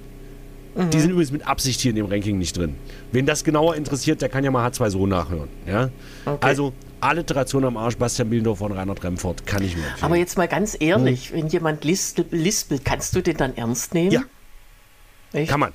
Die 0.93 1.01
sind 1.01 1.11
übrigens 1.11 1.33
mit 1.33 1.47
Absicht 1.47 1.81
hier 1.81 1.91
in 1.91 1.97
dem 1.97 2.07
Ranking 2.07 2.37
nicht 2.39 2.57
drin. 2.57 2.77
Wen 3.11 3.25
das 3.25 3.45
genauer 3.45 3.77
interessiert, 3.77 4.21
der 4.21 4.29
kann 4.29 4.45
ja 4.45 4.51
mal 4.51 4.69
H2 4.69 4.91
so 4.91 5.07
nachhören. 5.07 5.49
Ja? 5.67 5.89
Okay. 6.27 6.37
Also 6.47 6.73
Alliteration 7.01 7.65
am 7.65 7.77
Arsch, 7.79 7.97
Bastian 7.97 8.29
Bielendorf 8.29 8.59
von 8.59 8.73
Reinhard 8.73 9.03
Remford, 9.03 9.47
kann 9.47 9.63
ich 9.63 9.75
mir 9.77 9.83
empfehlen. 9.85 10.05
Aber 10.05 10.17
jetzt 10.17 10.37
mal 10.37 10.49
ganz 10.49 10.77
ehrlich, 10.79 11.33
wenn 11.33 11.47
jemand 11.49 11.85
lispelt, 11.85 12.31
lispelt, 12.31 12.85
kannst 12.85 13.15
du 13.17 13.23
den 13.23 13.37
dann 13.39 13.57
ernst 13.57 13.95
nehmen? 13.95 14.11
Ja. 14.11 14.23
Echt? 15.33 15.51
Kann 15.51 15.61
man. 15.61 15.73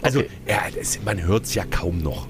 Also, 0.00 0.20
Okay. 0.20 0.30
ja, 0.48 0.62
das, 0.76 1.00
man 1.04 1.22
hört 1.22 1.44
es 1.44 1.54
ja 1.54 1.64
kaum 1.64 1.98
noch. 1.98 2.26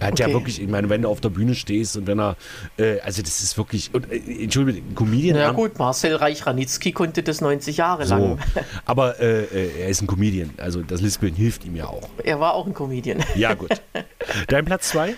Er 0.00 0.08
hat 0.08 0.18
ja 0.18 0.26
Okay. 0.26 0.34
wirklich, 0.34 0.60
ich 0.60 0.68
meine, 0.68 0.88
wenn 0.88 1.02
du 1.02 1.08
auf 1.08 1.20
der 1.20 1.28
Bühne 1.28 1.54
stehst 1.54 1.96
und 1.96 2.06
wenn 2.06 2.18
er, 2.18 2.36
äh, 2.78 2.98
also 3.00 3.22
das 3.22 3.42
ist 3.42 3.56
wirklich, 3.56 3.90
und, 3.94 4.10
äh, 4.10 4.42
Entschuldigung, 4.42 4.82
ein 4.90 4.94
Comedian. 4.94 5.36
Ja, 5.36 5.52
gut, 5.52 5.78
Marcel 5.78 6.16
Reich-Ranitzky 6.16 6.92
konnte 6.92 7.22
das 7.22 7.40
90 7.40 7.76
Jahre 7.76 8.06
So. 8.06 8.14
lang. 8.14 8.38
Aber 8.86 9.20
äh, 9.20 9.44
äh, 9.44 9.80
er 9.82 9.88
ist 9.88 10.00
ein 10.02 10.06
Comedian, 10.08 10.50
also 10.56 10.82
das 10.82 11.00
Lispeln 11.00 11.34
hilft 11.34 11.64
ihm 11.64 11.76
ja 11.76 11.86
auch. 11.86 12.08
Er 12.24 12.40
war 12.40 12.54
auch 12.54 12.66
ein 12.66 12.74
Comedian. 12.74 13.22
Ja, 13.36 13.54
gut. 13.54 13.70
Dein 14.48 14.64
Platz 14.64 14.88
zwei? 14.88 15.14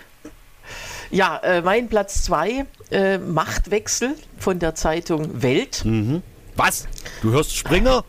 Ja, 1.11 1.37
äh, 1.39 1.61
mein 1.61 1.89
Platz 1.89 2.23
2, 2.25 2.65
äh, 2.91 3.19
Machtwechsel 3.19 4.15
von 4.39 4.59
der 4.59 4.75
Zeitung 4.75 5.43
Welt. 5.43 5.85
Was? 6.57 6.87
Du 7.21 7.33
hörst 7.33 7.55
Springer? 7.55 8.05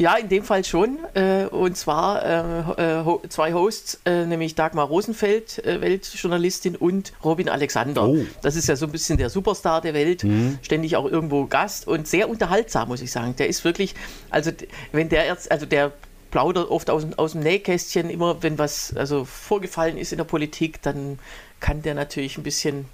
Ja, 0.00 0.16
in 0.16 0.30
dem 0.30 0.44
Fall 0.44 0.64
schon. 0.64 0.98
Äh, 1.12 1.44
und 1.44 1.76
zwar 1.76 2.24
äh, 2.78 3.00
äh, 3.00 3.28
zwei 3.28 3.52
Hosts, 3.52 4.00
nämlich 4.06 4.54
Dagmar 4.54 4.86
Rosenfeld, 4.86 5.62
Weltjournalistin, 5.62 6.74
und 6.74 7.12
Robin 7.22 7.50
Alexander. 7.50 8.08
Oh. 8.08 8.24
Das 8.40 8.56
ist 8.56 8.66
ja 8.66 8.76
so 8.76 8.86
ein 8.86 8.92
bisschen 8.92 9.18
der 9.18 9.28
Superstar 9.28 9.82
der 9.82 9.92
Welt, 9.92 10.24
mhm. 10.24 10.58
ständig 10.62 10.96
auch 10.96 11.04
irgendwo 11.04 11.44
Gast 11.44 11.86
und 11.86 12.08
sehr 12.08 12.30
unterhaltsam, 12.30 12.88
muss 12.88 13.02
ich 13.02 13.12
sagen. 13.12 13.36
Der 13.36 13.48
ist 13.48 13.62
wirklich, 13.64 13.94
also 14.30 14.52
wenn 14.92 15.10
der 15.10 15.26
jetzt, 15.26 15.52
also 15.52 15.66
der 15.66 15.92
plaudert 16.30 16.70
oft 16.70 16.88
aus, 16.88 17.06
aus 17.18 17.32
dem 17.32 17.42
Nähkästchen, 17.42 18.08
immer 18.08 18.42
wenn 18.42 18.58
was 18.58 18.96
also 18.96 19.26
vorgefallen 19.26 19.98
ist 19.98 20.12
in 20.12 20.18
der 20.18 20.24
Politik, 20.24 20.80
dann 20.80 21.18
kann 21.60 21.82
der 21.82 21.94
natürlich 21.94 22.38
ein 22.38 22.42
bisschen 22.42 22.86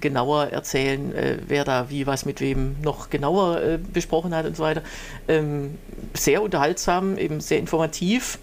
genauer 0.00 0.48
erzählen, 0.48 1.14
äh, 1.14 1.38
wer 1.46 1.64
da 1.64 1.90
wie 1.90 2.06
was 2.06 2.24
mit 2.24 2.40
wem 2.40 2.76
noch 2.82 3.10
genauer 3.10 3.60
äh, 3.62 3.78
besprochen 3.78 4.34
hat 4.34 4.46
und 4.46 4.56
so 4.56 4.62
weiter. 4.62 4.82
Ähm, 5.28 5.78
sehr 6.14 6.42
unterhaltsam, 6.42 7.16
eben 7.18 7.40
sehr 7.40 7.58
informativ. 7.58 8.38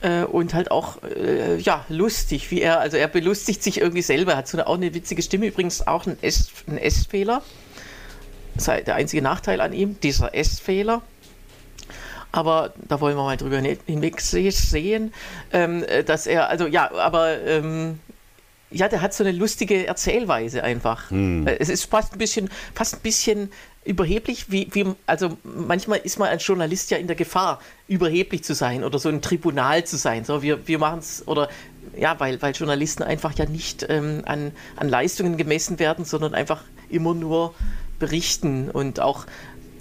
Äh, 0.00 0.24
und 0.24 0.54
halt 0.54 0.70
auch 0.70 1.02
äh, 1.02 1.56
ja 1.56 1.84
lustig, 1.88 2.50
wie 2.50 2.60
er, 2.60 2.78
also 2.78 2.96
er 2.96 3.08
belustigt 3.08 3.62
sich 3.62 3.80
irgendwie 3.80 4.02
selber, 4.02 4.36
hat 4.36 4.46
so 4.46 4.56
eine, 4.56 4.66
auch 4.68 4.76
eine 4.76 4.94
witzige 4.94 5.22
Stimme, 5.22 5.46
übrigens 5.46 5.86
auch 5.86 6.06
ein 6.06 6.22
S-Fehler. 6.22 7.42
Das 8.54 8.64
der 8.64 8.94
einzige 8.94 9.22
Nachteil 9.22 9.60
an 9.60 9.72
ihm, 9.72 9.98
dieser 10.00 10.34
S-Fehler. 10.34 11.02
Aber 12.30 12.74
da 12.86 13.00
wollen 13.00 13.16
wir 13.16 13.22
mal 13.22 13.36
drüber 13.36 13.58
hinweg 13.58 14.20
sehen, 14.20 15.14
ähm, 15.52 15.84
dass 16.06 16.26
er, 16.26 16.48
also 16.48 16.66
ja, 16.66 16.92
aber 16.92 17.40
ähm, 17.40 18.00
ja, 18.70 18.88
der 18.88 19.00
hat 19.00 19.14
so 19.14 19.24
eine 19.24 19.32
lustige 19.32 19.86
Erzählweise 19.86 20.62
einfach. 20.62 21.10
Hm. 21.10 21.46
Es 21.46 21.68
ist 21.68 21.84
fast 21.84 22.12
ein 22.12 22.18
bisschen, 22.18 22.50
fast 22.74 22.96
ein 22.96 23.00
bisschen 23.00 23.50
überheblich, 23.84 24.50
wie, 24.50 24.68
wie, 24.72 24.84
also 25.06 25.38
manchmal 25.42 26.00
ist 26.00 26.18
man 26.18 26.28
als 26.28 26.46
Journalist 26.46 26.90
ja 26.90 26.98
in 26.98 27.06
der 27.06 27.16
Gefahr, 27.16 27.60
überheblich 27.86 28.44
zu 28.44 28.54
sein 28.54 28.84
oder 28.84 28.98
so 28.98 29.08
ein 29.08 29.22
Tribunal 29.22 29.84
zu 29.84 29.96
sein. 29.96 30.24
So, 30.24 30.42
wir, 30.42 30.66
wir 30.68 30.78
machen 30.78 30.98
es, 30.98 31.26
oder 31.26 31.48
ja, 31.96 32.20
weil, 32.20 32.40
weil 32.42 32.52
Journalisten 32.52 33.02
einfach 33.02 33.32
ja 33.38 33.46
nicht 33.46 33.86
ähm, 33.88 34.22
an, 34.26 34.52
an 34.76 34.88
Leistungen 34.88 35.38
gemessen 35.38 35.78
werden, 35.78 36.04
sondern 36.04 36.34
einfach 36.34 36.62
immer 36.90 37.14
nur 37.14 37.54
berichten 37.98 38.70
und 38.70 39.00
auch 39.00 39.24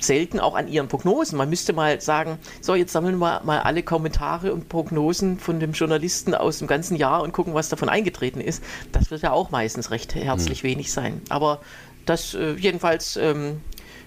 selten 0.04 0.40
auch 0.40 0.56
an 0.56 0.68
ihren 0.68 0.88
Prognosen. 0.88 1.38
Man 1.38 1.50
müsste 1.50 1.74
mal 1.74 2.00
sagen, 2.02 2.40
so, 2.62 2.76
jetzt 2.76 2.92
sammeln 2.92 3.18
wir 3.18 3.42
mal 3.44 3.60
alle 3.60 3.84
Kommentare 3.84 4.54
und 4.54 4.70
Prognosen 4.70 5.40
von 5.40 5.60
dem 5.60 5.72
Journalisten 5.74 6.34
aus 6.34 6.60
dem 6.60 6.68
ganzen 6.68 6.96
Jahr 6.96 7.22
und 7.22 7.32
gucken, 7.32 7.54
was 7.54 7.70
davon 7.70 7.90
eingetreten 7.90 8.42
ist. 8.42 8.64
Das 8.92 9.12
wird 9.12 9.22
ja 9.22 9.32
auch 9.32 9.50
meistens 9.52 9.92
recht 9.92 10.16
herzlich 10.16 10.64
mhm. 10.64 10.68
wenig 10.68 10.92
sein. 10.92 11.22
Aber 11.30 11.62
das 12.06 12.34
äh, 12.34 12.54
jedenfalls 12.54 13.18
ähm, 13.18 13.62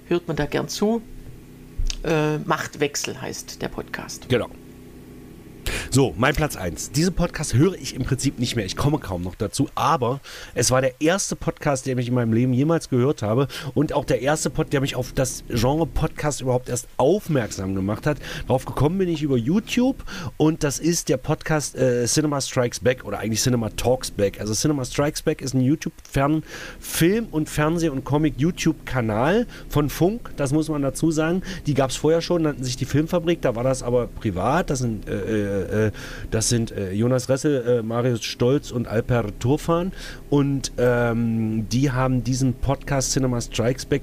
hört 0.06 0.28
man 0.28 0.36
da 0.36 0.46
gern 0.46 0.68
zu. 0.68 1.02
Äh, 2.02 2.38
Machtwechsel 2.38 3.20
heißt 3.20 3.60
der 3.60 3.68
Podcast. 3.68 4.28
Genau. 4.28 4.48
So, 5.92 6.14
mein 6.16 6.36
Platz 6.36 6.54
1. 6.54 6.92
Diesen 6.92 7.14
Podcast 7.14 7.54
höre 7.54 7.74
ich 7.74 7.96
im 7.96 8.04
Prinzip 8.04 8.38
nicht 8.38 8.54
mehr. 8.54 8.64
Ich 8.64 8.76
komme 8.76 9.00
kaum 9.00 9.22
noch 9.22 9.34
dazu. 9.34 9.68
Aber 9.74 10.20
es 10.54 10.70
war 10.70 10.80
der 10.80 11.00
erste 11.00 11.34
Podcast, 11.34 11.84
den 11.84 11.98
ich 11.98 12.06
in 12.06 12.14
meinem 12.14 12.32
Leben 12.32 12.52
jemals 12.52 12.90
gehört 12.90 13.22
habe. 13.22 13.48
Und 13.74 13.92
auch 13.92 14.04
der 14.04 14.22
erste 14.22 14.50
Podcast, 14.50 14.72
der 14.72 14.82
mich 14.82 14.94
auf 14.94 15.12
das 15.12 15.42
Genre 15.48 15.88
Podcast 15.88 16.42
überhaupt 16.42 16.68
erst 16.68 16.86
aufmerksam 16.96 17.74
gemacht 17.74 18.06
hat. 18.06 18.18
Darauf 18.46 18.66
gekommen 18.66 18.98
bin 18.98 19.08
ich 19.08 19.24
über 19.24 19.36
YouTube. 19.36 19.96
Und 20.36 20.62
das 20.62 20.78
ist 20.78 21.08
der 21.08 21.16
Podcast 21.16 21.74
äh, 21.74 22.04
Cinema 22.06 22.40
Strikes 22.40 22.78
Back 22.78 23.04
oder 23.04 23.18
eigentlich 23.18 23.42
Cinema 23.42 23.70
Talks 23.70 24.12
Back. 24.12 24.38
Also 24.38 24.54
Cinema 24.54 24.84
Strikes 24.84 25.22
Back 25.22 25.42
ist 25.42 25.54
ein 25.54 25.60
YouTube-Film- 25.60 27.26
und 27.32 27.48
Fernseh- 27.48 27.88
und 27.88 28.04
Comic-YouTube-Kanal 28.04 29.48
von 29.68 29.90
Funk. 29.90 30.30
Das 30.36 30.52
muss 30.52 30.68
man 30.68 30.82
dazu 30.82 31.10
sagen. 31.10 31.42
Die 31.66 31.74
gab 31.74 31.90
es 31.90 31.96
vorher 31.96 32.20
schon, 32.20 32.42
nannten 32.42 32.62
sich 32.62 32.76
die 32.76 32.84
Filmfabrik. 32.84 33.42
Da 33.42 33.56
war 33.56 33.64
das 33.64 33.82
aber 33.82 34.06
privat. 34.06 34.70
Das 34.70 34.78
sind 34.78 35.08
äh, 35.08 35.62
äh 35.62 35.79
äh, 35.86 35.90
das 36.30 36.48
sind 36.48 36.72
äh, 36.72 36.92
Jonas 36.92 37.28
Ressel, 37.28 37.78
äh, 37.78 37.82
Marius 37.82 38.24
Stolz 38.24 38.70
und 38.70 38.88
Alper 38.88 39.26
Turfan. 39.38 39.92
Und 40.28 40.72
ähm, 40.78 41.68
die 41.68 41.90
haben 41.90 42.24
diesen 42.24 42.54
Podcast 42.54 43.12
Cinema 43.12 43.40
Strikes 43.40 43.86
Back, 43.86 44.02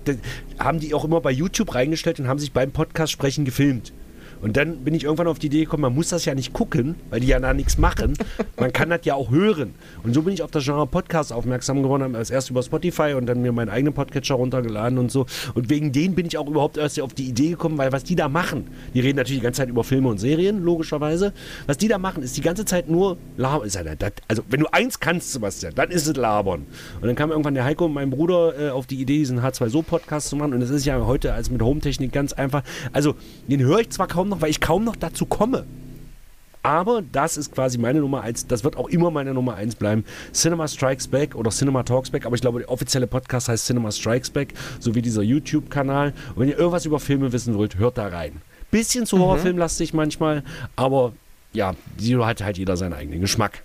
haben 0.60 0.80
die 0.80 0.94
auch 0.94 1.06
immer 1.06 1.22
bei 1.22 1.32
YouTube 1.32 1.74
reingestellt 1.76 2.20
und 2.20 2.28
haben 2.28 2.40
sich 2.40 2.52
beim 2.52 2.72
Podcast 2.72 3.12
sprechen 3.12 3.46
gefilmt. 3.46 3.94
Und 4.42 4.56
dann 4.56 4.84
bin 4.84 4.94
ich 4.94 5.04
irgendwann 5.04 5.28
auf 5.28 5.40
die 5.40 5.48
Idee 5.48 5.62
gekommen, 5.62 5.82
man 5.82 5.96
muss 5.96 6.10
das 6.10 6.26
ja 6.26 6.36
nicht 6.36 6.54
gucken, 6.54 6.96
weil 7.10 7.20
die 7.20 7.28
ja 7.28 7.40
da 7.40 7.54
nichts 7.54 7.78
machen. 7.78 8.14
Man 8.60 8.74
kann 8.74 8.90
das 8.90 9.02
ja 9.04 9.16
auch 9.16 9.32
hören. 9.32 9.74
Und 10.04 10.14
so 10.14 10.22
bin 10.22 10.34
ich 10.34 10.44
auf 10.44 10.52
das 10.52 10.64
Genre 10.66 10.86
Podcast 10.86 11.34
aufmerksam 11.34 11.82
geworden, 11.82 12.04
habe 12.04 12.18
als 12.18 12.30
erst 12.30 12.50
über 12.50 12.62
Spotify 12.62 13.14
und 13.16 13.26
dann 13.26 13.42
mir 13.42 13.52
meinen 13.52 13.70
eigenen 13.70 13.94
Podcatcher 13.94 14.36
runtergeladen 14.36 14.98
und 14.98 15.12
so. 15.12 15.26
Und 15.56 15.70
wegen 15.70 15.92
denen 15.92 16.14
bin 16.14 16.26
ich 16.26 16.38
auch 16.38 16.48
überhaupt 16.48 16.78
erst 16.78 17.00
auf 17.00 17.14
die 17.14 17.26
Idee 17.26 17.52
gekommen, 17.52 17.78
weil 17.78 17.92
was 17.92 18.04
die 18.04 18.16
da 18.16 18.30
machen, 18.30 18.68
die 18.94 19.00
reden 19.00 19.18
natürlich 19.18 19.40
die 19.40 19.44
ganze 19.44 19.62
Zeit 19.62 19.70
über 19.70 19.84
Filme 19.84 20.10
und 20.10 20.20
Serien, 20.20 20.64
logischerweise. 20.64 21.34
Was 21.66 21.78
die 21.78 21.88
da 21.88 21.98
machen, 21.98 22.22
ist 22.24 22.38
die 22.38 22.42
ganze 22.42 22.66
Zeit 22.66 22.90
nur 22.90 23.18
labern. 23.38 23.70
Also, 24.28 24.44
wenn 24.50 24.60
du 24.60 24.68
eins 24.72 25.00
kannst, 25.00 25.32
Sebastian, 25.32 25.74
dann 25.76 25.90
ist 25.90 26.08
es 26.08 26.16
labern. 26.16 26.66
Und 27.02 27.08
dann 27.08 27.16
kam 27.16 27.32
irgendwann 27.32 27.54
der 27.54 27.64
Heiko 27.64 27.86
und 27.86 27.94
mein 27.94 28.10
Bruder 28.10 28.60
äh, 28.60 28.70
auf 28.70 28.88
die 28.88 29.02
Idee, 29.02 29.18
diesen 29.18 29.42
H2So-Podcast 29.42 30.30
zu 30.30 30.36
machen. 30.36 30.54
Und 30.54 30.60
das 30.60 30.70
ist 30.70 30.86
ja 30.86 31.06
heute 31.06 31.34
als 31.34 31.50
mit 31.50 31.62
Home-Technik 31.62 32.12
ganz 32.12 32.34
einfach. 32.34 32.64
Also, 32.94 33.16
den 33.48 33.62
höre 33.62 33.80
ich 33.80 33.90
zwar 33.90 34.08
kaum 34.08 34.28
kaum 34.28 34.30
noch, 34.30 34.42
weil 34.42 34.50
ich 34.50 34.62
kaum 34.62 34.84
noch 34.84 34.96
dazu 34.96 35.26
komme. 35.26 35.66
Aber 36.64 37.02
das 37.12 37.38
ist 37.38 37.54
quasi 37.54 37.78
meine 37.78 38.00
Nummer 38.00 38.22
1. 38.22 38.48
Das 38.48 38.64
wird 38.64 38.76
auch 38.76 38.90
immer 38.90 39.12
meine 39.12 39.34
Nummer 39.34 39.56
1 39.56 39.76
bleiben. 39.76 40.04
Cinema 40.34 40.68
Strikes 40.68 41.08
Back 41.08 41.36
oder 41.36 41.50
Cinema 41.50 41.84
Talks 41.84 42.10
Back. 42.10 42.26
Aber 42.26 42.36
ich 42.36 42.42
glaube, 42.42 42.60
der 42.60 42.70
offizielle 42.70 43.08
Podcast 43.08 43.48
heißt 43.48 43.66
Cinema 43.66 43.92
Strikes 43.92 44.30
Back, 44.30 44.54
so 44.80 44.96
wie 44.96 45.02
dieser 45.02 45.22
YouTube-Kanal. 45.22 46.14
Und 46.36 46.42
wenn 46.42 46.50
ihr 46.50 46.58
irgendwas 46.58 46.86
über 46.86 47.00
Filme 47.00 47.32
wissen 47.32 47.56
wollt, 47.56 47.78
hört 47.78 47.98
da 47.98 48.08
rein. 48.08 48.42
Bisschen 48.72 49.06
zu 49.06 49.16
mhm. 49.16 49.22
horrorfilmlastig 49.22 49.94
manchmal, 49.94 50.44
aber 50.76 51.14
ja, 51.54 51.74
hat 52.20 52.44
halt 52.44 52.58
jeder 52.58 52.76
seinen 52.76 52.94
eigenen 52.94 53.22
Geschmack. 53.22 53.64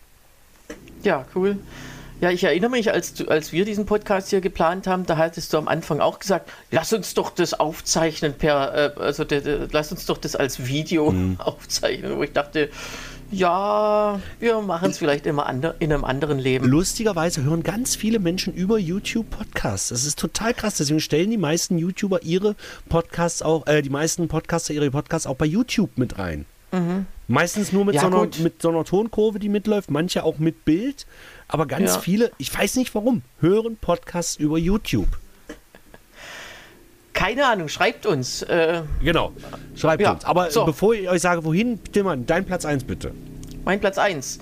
Ja, 1.02 1.26
cool. 1.34 1.58
Ja, 2.22 2.30
ich 2.30 2.44
erinnere 2.44 2.70
mich, 2.70 2.92
als, 2.92 3.26
als 3.26 3.52
wir 3.52 3.64
diesen 3.64 3.84
Podcast 3.84 4.30
hier 4.30 4.40
geplant 4.40 4.86
haben, 4.86 5.06
da 5.06 5.16
hattest 5.16 5.52
du 5.52 5.58
am 5.58 5.66
Anfang 5.66 5.98
auch 5.98 6.20
gesagt, 6.20 6.48
lass 6.70 6.92
uns 6.92 7.14
doch 7.14 7.30
das 7.30 7.52
aufzeichnen 7.52 8.34
per, 8.34 8.94
äh, 8.96 9.00
also 9.00 9.24
de, 9.24 9.40
de, 9.40 9.66
lass 9.72 9.90
uns 9.90 10.06
doch 10.06 10.18
das 10.18 10.36
als 10.36 10.68
Video 10.68 11.10
mhm. 11.10 11.34
aufzeichnen, 11.40 12.16
wo 12.16 12.22
ich 12.22 12.32
dachte, 12.32 12.70
ja, 13.32 14.20
wir 14.38 14.60
machen 14.60 14.90
es 14.90 14.98
vielleicht 14.98 15.26
immer 15.26 15.46
ander, 15.46 15.74
in 15.80 15.92
einem 15.92 16.04
anderen 16.04 16.38
Leben. 16.38 16.64
Lustigerweise 16.64 17.42
hören 17.42 17.64
ganz 17.64 17.96
viele 17.96 18.20
Menschen 18.20 18.54
über 18.54 18.78
YouTube 18.78 19.28
Podcasts. 19.30 19.88
Das 19.88 20.04
ist 20.04 20.16
total 20.16 20.54
krass. 20.54 20.76
Deswegen 20.76 21.00
stellen 21.00 21.30
die 21.30 21.38
meisten 21.38 21.76
YouTuber 21.76 22.22
ihre 22.22 22.54
Podcasts 22.88 23.42
auch, 23.42 23.66
äh, 23.66 23.82
die 23.82 23.90
meisten 23.90 24.28
Podcaster 24.28 24.72
ihre 24.72 24.92
Podcasts 24.92 25.26
auch 25.26 25.34
bei 25.34 25.46
YouTube 25.46 25.98
mit 25.98 26.20
rein. 26.20 26.44
Mhm. 26.70 27.06
Meistens 27.28 27.72
nur 27.72 27.84
mit, 27.84 27.94
ja, 27.94 28.02
so 28.02 28.06
einer, 28.08 28.28
mit 28.42 28.60
so 28.60 28.68
einer 28.68 28.84
Tonkurve, 28.84 29.38
die 29.38 29.48
mitläuft, 29.48 29.90
manche 29.90 30.24
auch 30.24 30.38
mit 30.38 30.64
Bild. 30.64 31.06
Aber 31.52 31.66
ganz 31.66 31.96
ja. 31.96 32.00
viele, 32.00 32.32
ich 32.38 32.58
weiß 32.58 32.76
nicht 32.76 32.94
warum, 32.94 33.20
hören 33.40 33.76
Podcasts 33.76 34.36
über 34.36 34.56
YouTube. 34.56 35.06
Keine 37.12 37.46
Ahnung, 37.46 37.68
schreibt 37.68 38.06
uns. 38.06 38.40
Äh, 38.40 38.80
genau, 39.04 39.32
schreibt 39.76 40.00
ja. 40.00 40.12
uns. 40.12 40.24
Aber 40.24 40.50
so. 40.50 40.64
bevor 40.64 40.94
ich 40.94 41.10
euch 41.10 41.20
sage, 41.20 41.44
wohin, 41.44 41.78
Tillmann, 41.92 42.24
dein 42.24 42.46
Platz 42.46 42.64
1 42.64 42.84
bitte. 42.84 43.12
Mein 43.66 43.80
Platz 43.80 43.98
1 43.98 44.38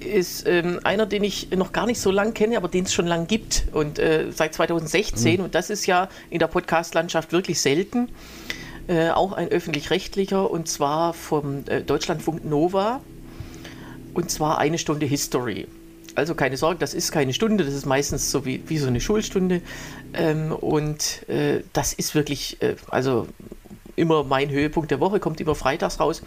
ist 0.00 0.46
ähm, 0.46 0.78
einer, 0.84 1.06
den 1.06 1.24
ich 1.24 1.52
noch 1.52 1.72
gar 1.72 1.86
nicht 1.86 2.02
so 2.02 2.10
lange 2.10 2.32
kenne, 2.32 2.58
aber 2.58 2.68
den 2.68 2.84
es 2.84 2.92
schon 2.92 3.06
lange 3.06 3.24
gibt 3.24 3.64
und 3.72 3.98
äh, 3.98 4.26
seit 4.30 4.52
2016. 4.52 5.38
Mhm. 5.38 5.44
Und 5.44 5.54
das 5.54 5.70
ist 5.70 5.86
ja 5.86 6.10
in 6.28 6.38
der 6.38 6.48
Podcast-Landschaft 6.48 7.32
wirklich 7.32 7.62
selten. 7.62 8.10
Äh, 8.88 9.08
auch 9.08 9.32
ein 9.32 9.48
öffentlich-rechtlicher 9.48 10.50
und 10.50 10.68
zwar 10.68 11.14
vom 11.14 11.64
äh, 11.66 11.80
Deutschlandfunk 11.80 12.44
Nova. 12.44 13.00
Und 14.12 14.30
zwar 14.30 14.58
eine 14.58 14.76
Stunde 14.76 15.06
History. 15.06 15.66
Also 16.14 16.34
keine 16.34 16.56
Sorge, 16.56 16.78
das 16.78 16.94
ist 16.94 17.12
keine 17.12 17.32
Stunde, 17.32 17.64
das 17.64 17.74
ist 17.74 17.86
meistens 17.86 18.30
so 18.30 18.44
wie, 18.44 18.62
wie 18.66 18.78
so 18.78 18.86
eine 18.86 19.00
Schulstunde. 19.00 19.62
Ähm, 20.14 20.52
und 20.52 21.28
äh, 21.28 21.62
das 21.72 21.92
ist 21.92 22.14
wirklich, 22.14 22.60
äh, 22.62 22.76
also 22.90 23.26
immer 23.96 24.24
mein 24.24 24.50
Höhepunkt 24.50 24.90
der 24.90 25.00
Woche, 25.00 25.20
kommt 25.20 25.40
immer 25.40 25.54
freitags 25.54 26.00
raus. 26.00 26.22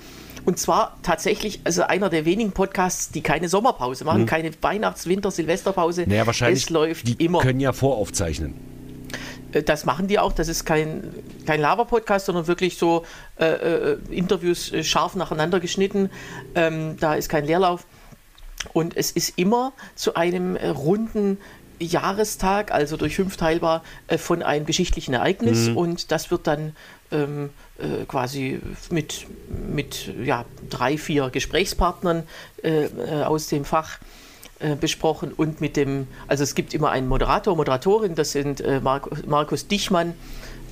Und 0.46 0.60
zwar 0.60 0.98
tatsächlich, 1.02 1.62
also 1.64 1.84
einer 1.84 2.10
der 2.10 2.26
wenigen 2.26 2.52
Podcasts, 2.52 3.10
die 3.10 3.22
keine 3.22 3.50
Sommerpause 3.50 4.06
machen, 4.06 4.22
mhm. 4.22 4.26
keine 4.28 4.52
Weihnachts-, 4.62 5.08
Winter-, 5.08 5.32
Silvesterpause. 5.32 6.06
Naja, 6.08 6.28
wahrscheinlich. 6.28 6.64
Es 6.64 6.70
läuft 6.70 7.08
die 7.08 7.24
immer. 7.24 7.40
können 7.40 7.60
ja 7.60 7.74
voraufzeichnen. 7.74 8.54
Äh, 9.52 9.64
das 9.64 9.86
machen 9.86 10.08
die 10.08 10.20
auch. 10.20 10.34
Das 10.34 10.48
ist 10.48 10.66
kein, 10.66 11.14
kein 11.46 11.62
Lava-Podcast, 11.62 12.28
sondern 12.28 12.48
wirklich 12.48 12.78
so 12.78 13.06
äh, 13.40 13.46
äh 13.46 13.98
Interviews 14.12 14.72
äh, 14.72 14.84
scharf 14.84 15.16
nacheinander 15.16 15.60
geschnitten. 15.60 16.10
Ähm, 16.54 16.98
da 17.00 17.16
ist 17.16 17.30
kein 17.30 17.46
Leerlauf. 17.46 17.86
Und 18.74 18.96
es 18.98 19.12
ist 19.12 19.38
immer 19.38 19.74
zu 19.96 20.16
einem 20.16 20.56
äh, 20.56 20.68
runden 20.68 21.38
Jahrestag, 21.80 22.72
also 22.72 22.98
durch 22.98 23.16
fünf 23.16 23.38
teilbar, 23.38 23.84
äh, 24.08 24.18
von 24.18 24.42
einem 24.44 24.66
geschichtlichen 24.66 25.14
Ereignis. 25.14 25.70
Mhm. 25.70 25.78
Und 25.78 26.12
das 26.12 26.32
wird 26.32 26.48
dann 26.48 26.76
ähm, 27.12 27.50
äh, 27.78 28.06
quasi 28.06 28.62
mit, 28.90 29.28
mit 29.68 30.14
ja, 30.24 30.46
drei, 30.70 30.98
vier 30.98 31.30
Gesprächspartnern 31.30 32.24
äh, 32.64 32.86
äh, 32.86 33.24
aus 33.24 33.48
dem 33.48 33.66
Fach 33.66 34.00
äh, 34.60 34.76
besprochen 34.76 35.34
und 35.34 35.60
mit 35.60 35.76
dem, 35.76 36.08
also 36.28 36.44
es 36.44 36.56
gibt 36.56 36.74
immer 36.74 36.92
einen 36.92 37.08
Moderator, 37.08 37.56
Moderatorin, 37.56 38.16
das 38.16 38.32
sind 38.32 38.64
Markus 38.82 39.68
Dichmann 39.68 40.14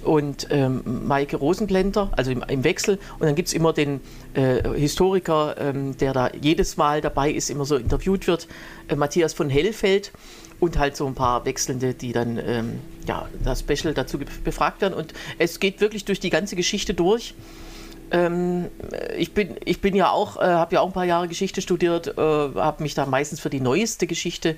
und 0.04 0.48
ähm, 0.50 0.82
Maike 1.08 1.38
Rosenblender, 1.38 2.12
also 2.12 2.32
im, 2.32 2.44
im 2.48 2.64
Wechsel. 2.64 3.00
Und 3.20 3.24
dann 3.24 3.36
gibt 3.36 3.48
es 3.48 3.54
immer 3.54 3.74
den 3.74 4.02
äh, 4.34 4.62
Historiker, 4.78 5.56
ähm, 5.60 5.98
der 5.98 6.14
da 6.14 6.30
jedes 6.40 6.78
Mal 6.78 7.02
dabei 7.02 7.32
ist, 7.32 7.50
immer 7.50 7.66
so 7.66 7.76
interviewt 7.76 8.28
wird, 8.28 8.48
äh, 8.88 8.96
Matthias 8.96 9.34
von 9.34 9.50
Hellfeld 9.50 10.12
und 10.60 10.78
halt 10.78 10.96
so 10.96 11.06
ein 11.08 11.16
paar 11.16 11.46
Wechselnde, 11.46 11.94
die 11.94 12.14
dann 12.14 12.38
ähm, 12.38 12.80
ja, 13.08 13.28
das 13.44 13.62
Special 13.62 13.94
dazu 13.94 14.20
befragt 14.44 14.82
werden. 14.82 14.94
Und 14.94 15.14
es 15.38 15.60
geht 15.60 15.82
wirklich 15.82 16.06
durch 16.06 16.20
die 16.20 16.30
ganze 16.30 16.56
Geschichte 16.56 16.94
durch. 16.94 17.34
Ähm, 18.12 18.68
ich, 19.18 19.34
bin, 19.34 19.58
ich 19.66 19.82
bin 19.82 19.96
ja 19.96 20.12
auch, 20.12 20.38
äh, 20.38 20.46
habe 20.46 20.76
ja 20.76 20.82
auch 20.82 20.88
ein 20.88 20.94
paar 20.94 21.06
Jahre 21.06 21.28
Geschichte 21.28 21.62
studiert, 21.62 22.18
äh, 22.18 22.22
habe 22.22 22.84
mich 22.84 22.94
da 22.94 23.06
meistens 23.06 23.40
für 23.40 23.50
die 23.50 23.60
neueste 23.60 24.08
Geschichte 24.08 24.56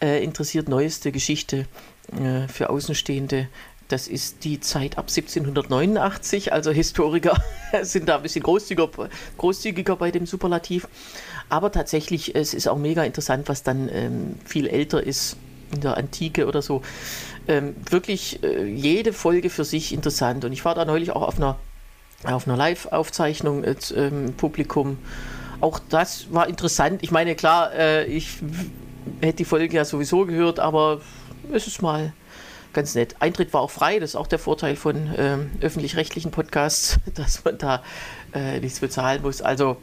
äh, 0.00 0.22
interessiert, 0.22 0.68
neueste 0.68 1.12
Geschichte 1.12 1.66
äh, 2.12 2.48
für 2.48 2.70
Außenstehende. 2.70 3.48
Das 3.88 4.08
ist 4.08 4.42
die 4.44 4.58
Zeit 4.58 4.98
ab 4.98 5.06
1789, 5.08 6.52
also 6.52 6.72
Historiker 6.72 7.40
sind 7.82 8.08
da 8.08 8.16
ein 8.16 8.22
bisschen 8.22 8.42
großzügiger, 8.42 9.08
großzügiger 9.38 9.96
bei 9.96 10.10
dem 10.10 10.26
Superlativ. 10.26 10.88
Aber 11.48 11.70
tatsächlich, 11.70 12.34
es 12.34 12.52
ist 12.52 12.66
auch 12.66 12.78
mega 12.78 13.04
interessant, 13.04 13.48
was 13.48 13.62
dann 13.62 13.88
ähm, 13.92 14.34
viel 14.44 14.66
älter 14.66 15.02
ist 15.02 15.36
in 15.72 15.80
der 15.80 15.96
Antike 15.96 16.46
oder 16.46 16.62
so. 16.62 16.82
Ähm, 17.46 17.76
wirklich 17.88 18.42
äh, 18.42 18.64
jede 18.64 19.12
Folge 19.12 19.50
für 19.50 19.64
sich 19.64 19.92
interessant. 19.92 20.44
Und 20.44 20.52
ich 20.52 20.64
war 20.64 20.74
da 20.74 20.84
neulich 20.84 21.12
auch 21.12 21.22
auf 21.22 21.36
einer, 21.36 21.56
auf 22.24 22.48
einer 22.48 22.56
Live-Aufzeichnung 22.56 23.62
äh, 23.62 23.76
ähm, 23.94 24.34
Publikum. 24.36 24.98
Auch 25.60 25.78
das 25.88 26.32
war 26.32 26.48
interessant. 26.48 27.02
Ich 27.02 27.12
meine, 27.12 27.36
klar, 27.36 27.72
äh, 27.72 28.04
ich 28.06 28.38
hätte 29.20 29.36
die 29.38 29.44
Folge 29.44 29.76
ja 29.76 29.84
sowieso 29.84 30.26
gehört, 30.26 30.58
aber 30.58 31.00
es 31.52 31.68
ist 31.68 31.82
mal 31.82 32.12
ganz 32.76 32.94
nett. 32.94 33.16
Eintritt 33.18 33.52
war 33.52 33.62
auch 33.62 33.70
frei, 33.70 33.98
das 33.98 34.10
ist 34.10 34.16
auch 34.16 34.28
der 34.28 34.38
Vorteil 34.38 34.76
von 34.76 35.08
ähm, 35.18 35.50
öffentlich-rechtlichen 35.60 36.30
Podcasts, 36.30 36.98
dass 37.14 37.44
man 37.44 37.58
da 37.58 37.82
äh, 38.32 38.60
nichts 38.60 38.78
bezahlen 38.78 39.22
muss. 39.22 39.42
Also 39.42 39.78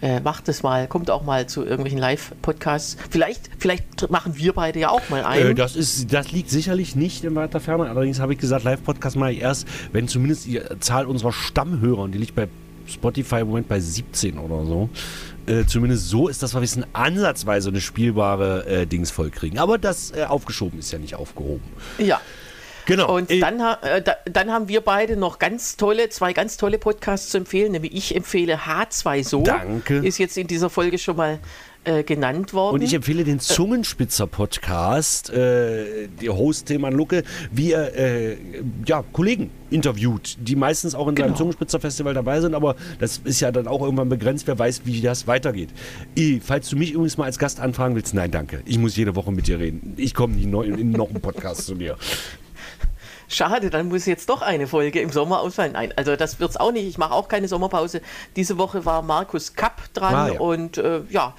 äh, 0.00 0.20
macht 0.20 0.48
es 0.48 0.62
mal, 0.62 0.86
kommt 0.86 1.10
auch 1.10 1.24
mal 1.24 1.46
zu 1.46 1.64
irgendwelchen 1.64 1.98
Live-Podcasts. 1.98 2.96
Vielleicht, 3.10 3.50
vielleicht 3.58 4.10
machen 4.10 4.38
wir 4.38 4.54
beide 4.54 4.78
ja 4.78 4.88
auch 4.88 5.06
mal 5.10 5.24
einen. 5.24 5.50
Äh, 5.50 5.54
das, 5.54 5.76
ist, 5.76 6.12
das 6.12 6.32
liegt 6.32 6.48
sicherlich 6.48 6.96
nicht 6.96 7.24
in 7.24 7.34
weiter 7.34 7.60
Ferne. 7.60 7.90
Allerdings 7.90 8.20
habe 8.20 8.32
ich 8.32 8.38
gesagt, 8.38 8.64
Live-Podcast 8.64 9.16
mache 9.16 9.32
ich 9.32 9.40
erst, 9.40 9.66
wenn 9.92 10.08
zumindest 10.08 10.46
die 10.46 10.60
Zahl 10.80 11.06
unserer 11.06 11.32
Stammhörer, 11.32 12.02
und 12.02 12.12
die 12.12 12.18
liegt 12.18 12.36
bei 12.36 12.48
Spotify 12.86 13.40
im 13.40 13.48
Moment 13.48 13.68
bei 13.68 13.80
17 13.80 14.38
oder 14.38 14.64
so, 14.64 14.88
äh, 15.48 15.66
zumindest 15.66 16.08
so 16.08 16.28
ist, 16.28 16.42
dass 16.42 16.54
wir 16.54 16.60
wissen, 16.60 16.84
ansatzweise 16.92 17.70
eine 17.70 17.80
spielbare 17.80 18.66
äh, 18.66 18.86
Dings 18.86 19.10
vollkriegen. 19.10 19.58
Aber 19.58 19.78
das 19.78 20.12
äh, 20.12 20.24
aufgeschoben 20.24 20.78
ist 20.78 20.92
ja 20.92 20.98
nicht 20.98 21.14
aufgehoben. 21.14 21.64
Ja. 21.98 22.20
Genau. 22.88 23.14
Und 23.14 23.30
äh, 23.30 23.40
dann, 23.40 23.60
äh, 23.82 24.00
da, 24.00 24.16
dann 24.24 24.50
haben 24.50 24.68
wir 24.68 24.80
beide 24.80 25.16
noch 25.16 25.38
ganz 25.38 25.76
tolle, 25.76 26.08
zwei 26.08 26.32
ganz 26.32 26.56
tolle 26.56 26.78
Podcasts 26.78 27.28
zu 27.28 27.36
empfehlen. 27.36 27.72
Nämlich 27.72 27.94
ich 27.94 28.16
empfehle 28.16 28.60
H2 28.60 29.24
So. 29.24 29.42
Danke. 29.42 29.98
Ist 29.98 30.18
jetzt 30.18 30.38
in 30.38 30.46
dieser 30.46 30.70
Folge 30.70 30.96
schon 30.98 31.16
mal 31.16 31.38
äh, 31.84 32.02
genannt 32.02 32.52
worden. 32.52 32.74
Und 32.74 32.82
ich 32.82 32.94
empfehle 32.94 33.24
den 33.24 33.40
Zungenspitzer-Podcast, 33.40 35.30
äh, 35.30 36.08
der 36.20 36.36
Host 36.36 36.66
Tilman 36.66 36.92
Lucke, 36.94 37.22
wie 37.50 37.72
er 37.72 37.96
äh, 37.96 38.36
ja, 38.86 39.04
Kollegen 39.12 39.50
interviewt, 39.70 40.36
die 40.40 40.56
meistens 40.56 40.94
auch 40.94 41.08
in 41.08 41.14
genau. 41.14 41.28
seinem 41.28 41.36
Zungenspitzer-Festival 41.36 42.14
dabei 42.14 42.40
sind, 42.40 42.54
aber 42.54 42.76
das 42.98 43.18
ist 43.24 43.40
ja 43.40 43.52
dann 43.52 43.66
auch 43.66 43.82
irgendwann 43.82 44.08
begrenzt, 44.08 44.46
wer 44.46 44.58
weiß, 44.58 44.82
wie 44.84 45.00
das 45.00 45.26
weitergeht. 45.26 45.70
I, 46.16 46.40
falls 46.42 46.68
du 46.70 46.76
mich 46.76 46.92
übrigens 46.92 47.16
mal 47.16 47.24
als 47.24 47.38
Gast 47.38 47.60
anfragen 47.60 47.94
willst, 47.94 48.14
nein, 48.14 48.30
danke. 48.30 48.62
Ich 48.64 48.78
muss 48.78 48.96
jede 48.96 49.14
Woche 49.16 49.32
mit 49.32 49.46
dir 49.46 49.58
reden. 49.58 49.94
Ich 49.96 50.14
komme 50.14 50.34
nie 50.34 50.44
in 50.44 50.90
noch 50.90 51.10
einen 51.10 51.20
Podcast 51.20 51.66
zu 51.66 51.74
dir. 51.74 51.96
Schade, 53.28 53.68
dann 53.68 53.88
muss 53.88 54.06
jetzt 54.06 54.30
doch 54.30 54.40
eine 54.40 54.66
Folge 54.66 55.00
im 55.00 55.10
Sommer 55.10 55.40
ausfallen. 55.40 55.72
Nein, 55.72 55.92
also 55.96 56.16
das 56.16 56.40
wird 56.40 56.50
es 56.50 56.56
auch 56.56 56.72
nicht. 56.72 56.86
Ich 56.86 56.96
mache 56.96 57.12
auch 57.12 57.28
keine 57.28 57.46
Sommerpause. 57.46 58.00
Diese 58.36 58.56
Woche 58.56 58.86
war 58.86 59.02
Markus 59.02 59.54
Kapp 59.54 59.82
dran 59.92 60.14
ah, 60.14 60.28
ja. 60.32 60.40
und 60.40 60.78
äh, 60.78 61.02
ja, 61.10 61.34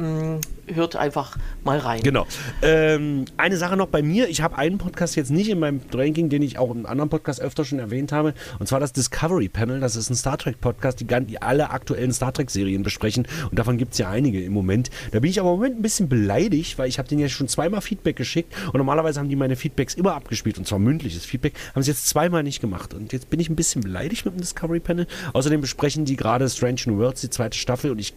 mh, 0.00 0.40
hört 0.74 0.96
einfach 0.96 1.36
mal 1.64 1.78
rein. 1.78 2.02
Genau. 2.02 2.26
Ähm, 2.62 3.24
eine 3.36 3.56
Sache 3.56 3.76
noch 3.76 3.88
bei 3.88 4.02
mir. 4.02 4.28
Ich 4.28 4.42
habe 4.42 4.56
einen 4.56 4.78
Podcast 4.78 5.16
jetzt 5.16 5.30
nicht 5.30 5.48
in 5.48 5.58
meinem 5.58 5.80
Ranking, 5.92 6.28
den 6.28 6.42
ich 6.42 6.58
auch 6.58 6.74
in 6.74 6.86
anderen 6.86 7.10
Podcast 7.10 7.40
öfter 7.40 7.64
schon 7.64 7.78
erwähnt 7.78 8.12
habe. 8.12 8.34
Und 8.58 8.66
zwar 8.66 8.80
das 8.80 8.92
Discovery 8.92 9.48
Panel. 9.48 9.80
Das 9.80 9.96
ist 9.96 10.10
ein 10.10 10.16
Star 10.16 10.38
Trek 10.38 10.60
Podcast, 10.60 11.00
die, 11.00 11.06
die 11.06 11.42
alle 11.42 11.70
aktuellen 11.70 12.12
Star 12.12 12.32
Trek 12.32 12.50
Serien 12.50 12.82
besprechen. 12.82 13.26
Und 13.50 13.58
davon 13.58 13.78
gibt 13.78 13.92
es 13.92 13.98
ja 13.98 14.08
einige 14.08 14.42
im 14.42 14.52
Moment. 14.52 14.90
Da 15.12 15.20
bin 15.20 15.30
ich 15.30 15.40
aber 15.40 15.50
im 15.50 15.56
Moment 15.56 15.78
ein 15.78 15.82
bisschen 15.82 16.08
beleidigt, 16.08 16.78
weil 16.78 16.88
ich 16.88 16.98
habe 16.98 17.08
denen 17.08 17.20
ja 17.20 17.28
schon 17.28 17.48
zweimal 17.48 17.80
Feedback 17.80 18.16
geschickt. 18.16 18.54
Und 18.66 18.78
normalerweise 18.78 19.20
haben 19.20 19.28
die 19.28 19.36
meine 19.36 19.56
Feedbacks 19.56 19.94
immer 19.94 20.14
abgespielt. 20.14 20.58
Und 20.58 20.66
zwar 20.66 20.78
mündliches 20.78 21.24
Feedback. 21.24 21.54
Haben 21.74 21.82
sie 21.82 21.90
jetzt 21.90 22.08
zweimal 22.08 22.42
nicht 22.42 22.60
gemacht. 22.60 22.94
Und 22.94 23.12
jetzt 23.12 23.30
bin 23.30 23.40
ich 23.40 23.50
ein 23.50 23.56
bisschen 23.56 23.82
beleidigt 23.82 24.24
mit 24.24 24.34
dem 24.34 24.40
Discovery 24.40 24.80
Panel. 24.80 25.06
Außerdem 25.32 25.60
besprechen 25.60 26.04
die 26.04 26.16
gerade 26.16 26.48
Strange 26.48 26.80
New 26.86 26.98
Worlds, 26.98 27.20
die 27.20 27.30
zweite 27.30 27.58
Staffel. 27.58 27.90
Und 27.90 27.98
ich 27.98 28.14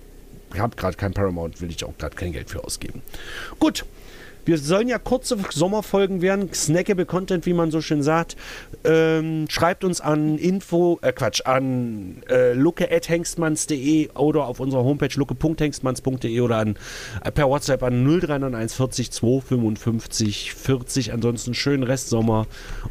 habe 0.59 0.75
gerade 0.75 0.97
kein 0.97 1.13
Paramount, 1.13 1.61
will 1.61 1.69
ich 1.69 1.83
auch 1.83 1.97
gerade 1.97 2.15
kein 2.15 2.33
Geld 2.33 2.49
für 2.49 2.63
ausgeben. 2.63 3.01
Gut, 3.59 3.85
wir 4.45 4.58
sollen 4.58 4.88
ja 4.88 4.99
kurze 4.99 5.38
Sommerfolgen 5.51 6.21
werden, 6.21 6.53
snackable 6.53 7.06
Content, 7.06 7.45
wie 7.45 7.53
man 7.53 7.71
so 7.71 7.82
schön 7.82 8.03
sagt. 8.03 8.36
Ähm, 8.84 9.45
schreibt 9.49 9.84
uns 9.84 10.01
an 10.01 10.38
info, 10.38 10.99
äh 11.01 11.13
Quatsch, 11.13 11.41
an 11.45 12.23
äh, 12.29 12.53
lucke.hengstmanns.de 12.53 14.10
oder 14.15 14.45
auf 14.47 14.60
unserer 14.60 14.84
Homepage 14.84 15.13
lucke.hengstmanns.de 15.15 16.39
oder 16.41 16.58
an, 16.58 16.75
äh, 17.23 17.32
per 17.32 17.49
WhatsApp 17.49 17.84
an 17.84 18.03
0391 18.03 18.75
40 18.77 19.12
255 19.12 20.53
40. 20.53 21.13
Ansonsten 21.13 21.53
schönen 21.53 21.84
Restsommer 21.84 22.47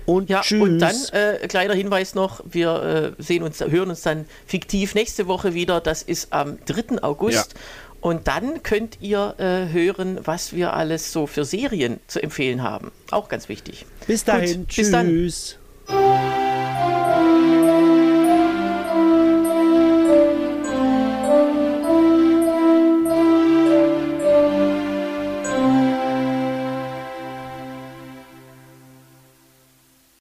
und 0.07 0.31
ja, 0.31 0.41
tschüss. 0.41 0.63
Und 0.63 0.79
dann, 0.79 0.97
äh, 1.13 1.47
kleiner 1.49 1.75
Hinweis 1.75 2.15
noch, 2.15 2.41
wir 2.51 3.15
äh, 3.19 3.23
sehen 3.23 3.43
uns, 3.43 3.61
hören 3.61 3.91
uns 3.91 4.03
dann 4.03 4.27
fiktiv 4.47 4.95
nächste 4.95 5.27
Woche 5.27 5.55
wieder. 5.55 5.81
Das 5.81 6.03
ist 6.03 6.33
am 6.33 6.59
3. 6.65 7.03
August. 7.03 7.53
Ja. 7.55 7.61
Und 8.03 8.27
dann 8.27 8.65
könnt 8.65 8.99
ihr 9.01 9.37
äh, 9.39 9.73
hören, 9.73 10.19
was 10.25 10.53
wir 10.53 10.75
alles 10.75 11.13
so 11.13 11.29
für 11.29 11.45
Serien 11.45 12.01
zu 12.09 12.21
empfehlen 12.21 12.63
haben. 12.63 12.91
Auch 13.13 13.29
ganz 13.29 13.49
wichtig. 13.49 13.87
Bis 14.09 14.25
dahin. 14.25 14.63
Gut, 14.63 14.69
tschüss. 14.69 14.77
Bis 14.77 15.57
dann. 15.87 17.52